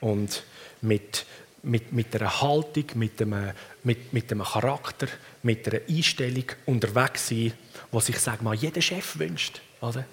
[0.00, 0.42] Und
[0.82, 1.24] mit,
[1.66, 3.52] mit, mit einer Haltung, mit einem,
[3.82, 5.08] mit, mit einem Charakter,
[5.42, 7.52] mit einer Einstellung unterwegs sein,
[7.90, 9.60] was sich, sag mal, jeder Chef wünscht.
[9.80, 10.04] Oder?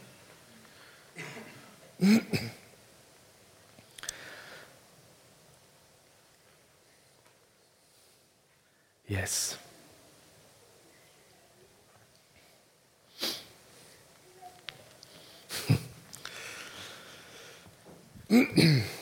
[9.07, 9.57] Yes.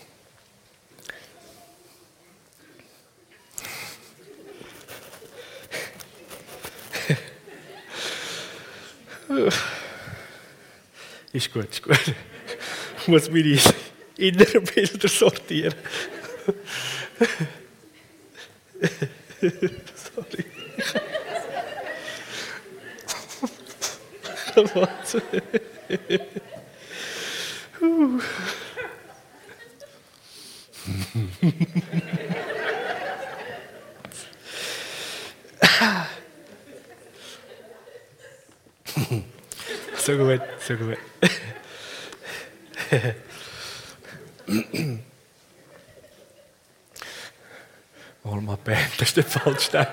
[11.41, 11.97] Ist gut, ist gut.
[13.01, 13.59] Ich muss meine
[14.15, 15.73] inneren Bilder sortieren.
[19.41, 20.45] Sorry.
[24.75, 25.23] Warte.
[39.97, 40.97] so gut, so gut.
[49.31, 49.87] falsch da.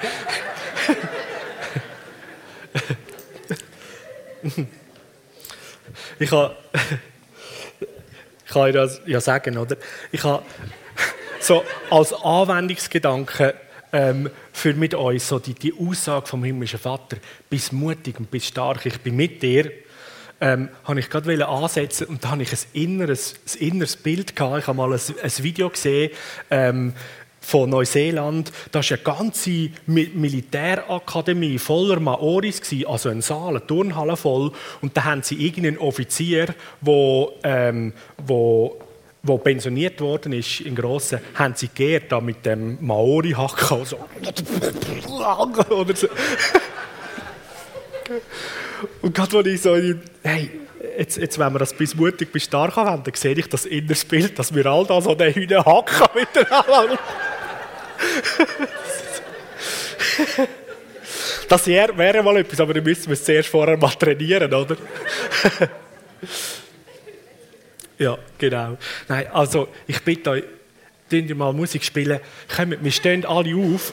[6.18, 6.56] ich habe,
[8.46, 9.76] ich kann das ja sagen, oder?
[10.12, 10.42] Ich habe
[11.40, 13.54] so als Anwendungsgedanke
[13.92, 17.16] ähm, für mit euch so die, die Aussage vom himmlischen Vater,
[17.48, 19.70] bist mutig und bist stark, ich bin mit dir,
[20.40, 24.60] ähm, habe ich gerade ansetzen und da habe ich ein inneres, ein inneres Bild gehabt.
[24.60, 26.12] Ich habe mal ein, ein Video gesehen,
[26.50, 26.92] ähm,
[27.40, 28.52] von Neuseeland.
[28.72, 34.52] Da war eine ganze Militärakademie voller Maoris, also ein Saal, eine Turnhalle voll.
[34.80, 38.78] Und da haben sie irgendeinen Offizier, der ähm, wo
[39.22, 43.84] wo pensioniert worden ist, in Grossen, haben sie geehrt da mit dem Maori-Hacker.
[43.84, 43.96] So.
[45.74, 46.08] Oder so.
[49.02, 49.76] Und gerade als ich so,
[50.22, 50.50] hey,
[50.96, 54.38] jetzt, jetzt wenn wir das bis mutig, bis stark dann sehe ich das inneres Bild,
[54.38, 56.98] dass wir all da so den Hühner hacken miteinander.
[61.48, 64.76] Das wäre, mal etwas, aber dann müssen wir es zuerst vorher mal trainieren, oder?
[67.98, 68.76] ja, genau.
[69.08, 70.44] Nein, also ich bitte euch,
[71.28, 72.20] ihr mal Musik spielen.
[72.54, 73.92] Kommt, wir stehen alle auf.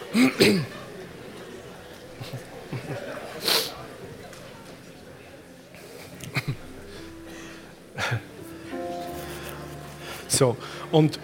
[10.28, 10.58] So,
[10.92, 11.18] und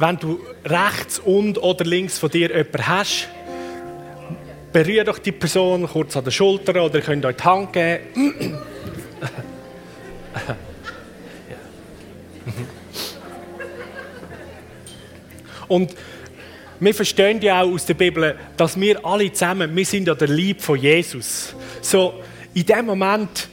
[0.00, 3.28] wenn du rechts und oder links von dir jemanden hast,
[4.72, 8.56] berühre doch die Person kurz an der Schulter oder ihr könnt euch die Hand geben.
[15.68, 15.94] Und
[16.80, 20.28] wir verstehen ja auch aus der Bibel, dass wir alle zusammen, wir sind ja der
[20.28, 21.54] Lieb von Jesus.
[21.82, 22.14] So,
[22.54, 23.48] in dem Moment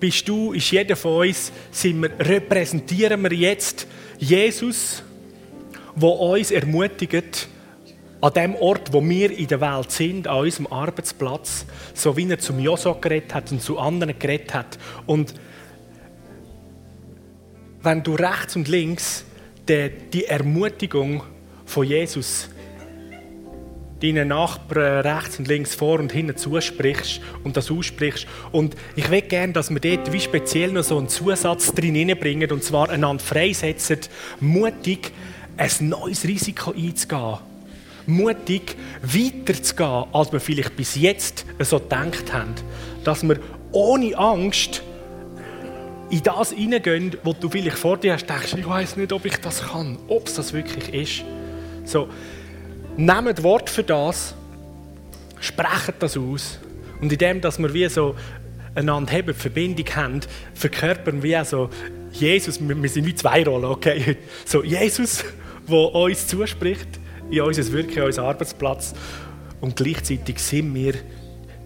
[0.00, 3.86] bist du, ist jeder von uns, sind wir, repräsentieren wir jetzt
[4.18, 5.04] Jesus,
[5.94, 7.48] wo uns ermutigt,
[8.20, 12.38] an dem Ort, wo wir in der Welt sind, an unserem Arbeitsplatz, so wie er
[12.38, 14.78] zum Joso geredet hat und zu anderen geredet hat.
[15.06, 15.34] Und
[17.82, 19.24] wenn du rechts und links
[19.68, 21.24] die, die Ermutigung
[21.64, 22.48] von Jesus
[24.00, 28.26] deinen Nachbarn rechts und links vor und hinten zusprichst und das aussprichst.
[28.50, 32.50] Und ich will gerne, dass wir dort wie speziell noch so einen Zusatz drin bringen
[32.50, 34.00] und zwar einander freisetzen,
[34.40, 35.12] mutig
[35.56, 37.38] ein neues Risiko einzugehen.
[38.06, 42.54] Mutig weiterzugehen, als wir vielleicht bis jetzt so gedacht haben.
[43.04, 43.38] Dass wir
[43.70, 44.82] ohne Angst
[46.10, 49.36] in das hineingehen, was du vielleicht vor dir hast, denkst, ich weiß nicht, ob ich
[49.36, 51.24] das kann, ob es das wirklich ist.
[51.84, 52.08] So,
[52.96, 54.34] nehmt Wort für das,
[55.40, 56.58] sprechen das aus.
[57.00, 58.14] Und in dem, dass wir wie so
[58.74, 60.20] einander haben, Verbindung haben,
[60.54, 61.70] verkörpern wir so
[62.12, 64.18] Jesus, wir sind wie zwei Rollen, okay?
[64.44, 65.24] So Jesus,
[65.68, 66.88] der uns zuspricht,
[67.30, 68.94] in unser Wirken, in unseren Arbeitsplatz.
[69.60, 70.94] Und gleichzeitig sind wir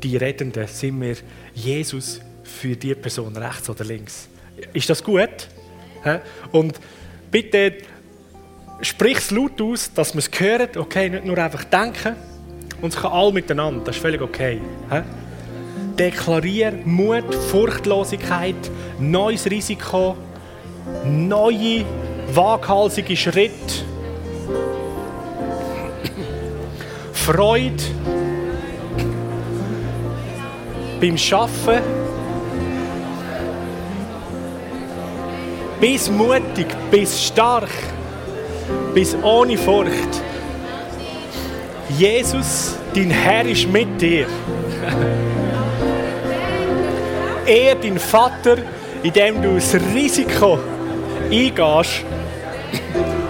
[0.03, 1.17] die Rettenden, sind wir
[1.55, 4.29] Jesus für die Person rechts oder links.
[4.73, 5.49] Ist das gut?
[6.53, 6.79] Und
[7.31, 7.75] bitte
[8.81, 12.15] sprich es laut aus, dass man es hört, okay, nicht nur einfach denken.
[12.83, 14.61] Und es kann all miteinander, das ist völlig okay.
[14.91, 15.01] He?
[15.99, 18.55] Deklarier Mut, Furchtlosigkeit,
[18.99, 20.17] neues Risiko,
[21.05, 21.85] neue,
[22.33, 23.85] waghalsige Schritte,
[27.13, 27.83] Freude
[31.01, 31.81] beim Schaffen.
[35.81, 37.69] Bis mutig, bis stark
[38.95, 40.23] bis ohne Furcht.
[41.99, 44.27] Jesus, dein Herr ist mit dir.
[47.47, 48.57] er, dein Vater,
[49.03, 50.59] indem du das Risiko
[51.31, 52.05] eingehst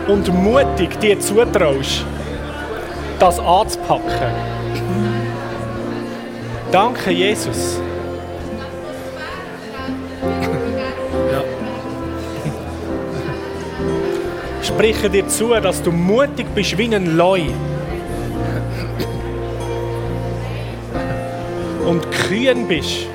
[0.08, 2.04] und mutig dir zutraust,
[3.18, 4.32] das anzupacken.
[6.70, 7.80] Danke, Jesus.
[14.76, 17.40] spreche dir zu, dass du mutig bist wie ein Leu.
[21.86, 23.06] Und kühn bist.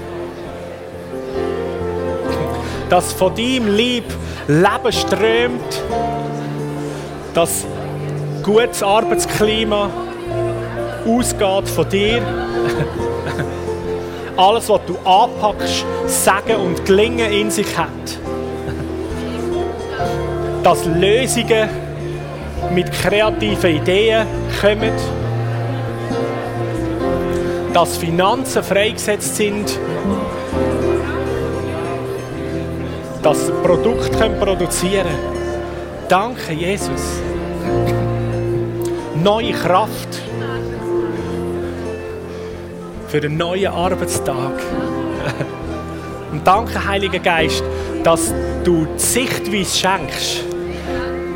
[2.89, 4.05] Dass von deinem Lieb
[4.47, 5.83] Leben strömt.
[7.33, 7.65] Dass
[8.43, 9.89] gutes Arbeitsklima
[11.05, 12.21] ausgeht von dir.
[14.37, 17.89] Alles, was du anpackst, Sagen und Gelingen in sich hat
[20.63, 21.69] dass Lösungen
[22.73, 24.27] mit kreativen Ideen
[24.61, 24.91] kommen,
[27.73, 29.79] dass Finanzen freigesetzt sind,
[33.23, 35.40] dass Produkte produzieren können.
[36.11, 37.21] Danke, Jesus.
[39.23, 40.09] Neue Kraft.
[43.07, 44.35] für einen neuen Arbeitstag.
[46.33, 47.63] Und danke, Heiliger Geist,
[48.03, 48.33] dass
[48.65, 50.43] du die Sichtweise schenkst,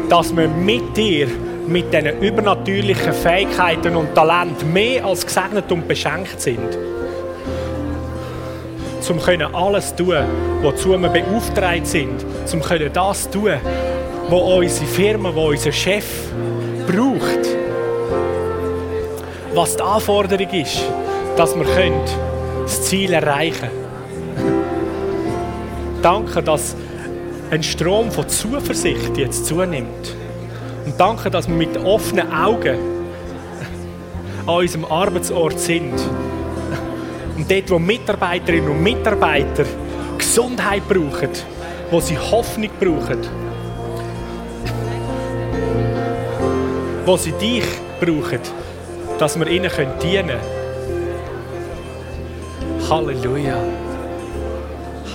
[0.09, 1.27] dass wir mit dir,
[1.67, 6.77] mit diesen übernatürlichen Fähigkeiten und Talenten mehr als gesegnet und beschenkt sind.
[9.07, 9.19] Um
[9.53, 10.17] alles tun,
[10.61, 12.25] wozu wir beauftragt sind.
[12.53, 12.61] Um
[12.93, 13.53] das tun,
[14.29, 16.05] was unsere Firma, was unser Chef
[16.87, 17.47] braucht.
[19.53, 20.81] Was die Anforderung ist,
[21.37, 21.65] dass wir
[22.63, 24.65] das Ziel erreichen können.
[26.01, 26.75] Danke, dass
[27.51, 30.15] ein Strom von Zuversicht jetzt zunimmt.
[30.85, 32.77] Und danke, dass wir mit offenen Augen
[34.45, 35.93] an unserem Arbeitsort sind.
[37.37, 39.65] Und dort, wo Mitarbeiterinnen und Mitarbeiter
[40.17, 41.29] Gesundheit brauchen,
[41.91, 43.44] wo sie Hoffnung brauchen,
[47.05, 47.63] wo sie dich
[47.99, 48.39] brauchen,
[49.19, 49.69] dass wir ihnen
[50.01, 50.39] dienen können.
[52.89, 53.55] Halleluja.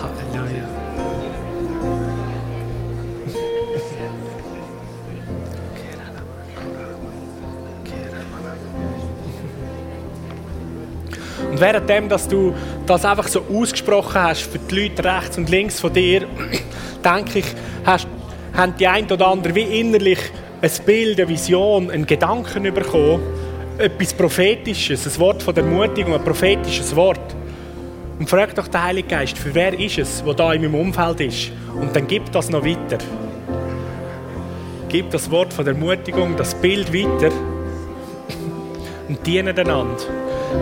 [0.00, 0.64] Halleluja.
[11.50, 12.54] Und währenddem, dass du
[12.86, 16.26] das einfach so ausgesprochen hast für die Leute rechts und links von dir,
[17.04, 17.46] denke ich,
[17.84, 18.06] hast,
[18.52, 20.18] haben die ein oder andere wie innerlich
[20.62, 23.22] ein Bild, eine Vision, einen Gedanken bekommen,
[23.78, 27.34] etwas Prophetisches, ein Wort von der Ermutigung, ein prophetisches Wort.
[28.18, 31.20] Und frag doch den Heiligen Geist, für wer ist es, der da in meinem Umfeld
[31.20, 31.52] ist?
[31.74, 32.98] Und dann gib das noch weiter.
[34.90, 37.32] Gib das Wort von der Ermutigung, das Bild weiter
[39.08, 39.96] und diene einander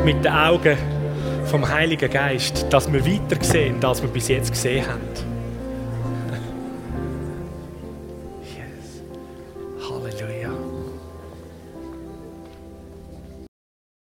[0.05, 0.77] mit den Augen
[1.47, 5.28] vom Heiligen Geist, dass wir weiter sehen, als wir bis jetzt gesehen haben.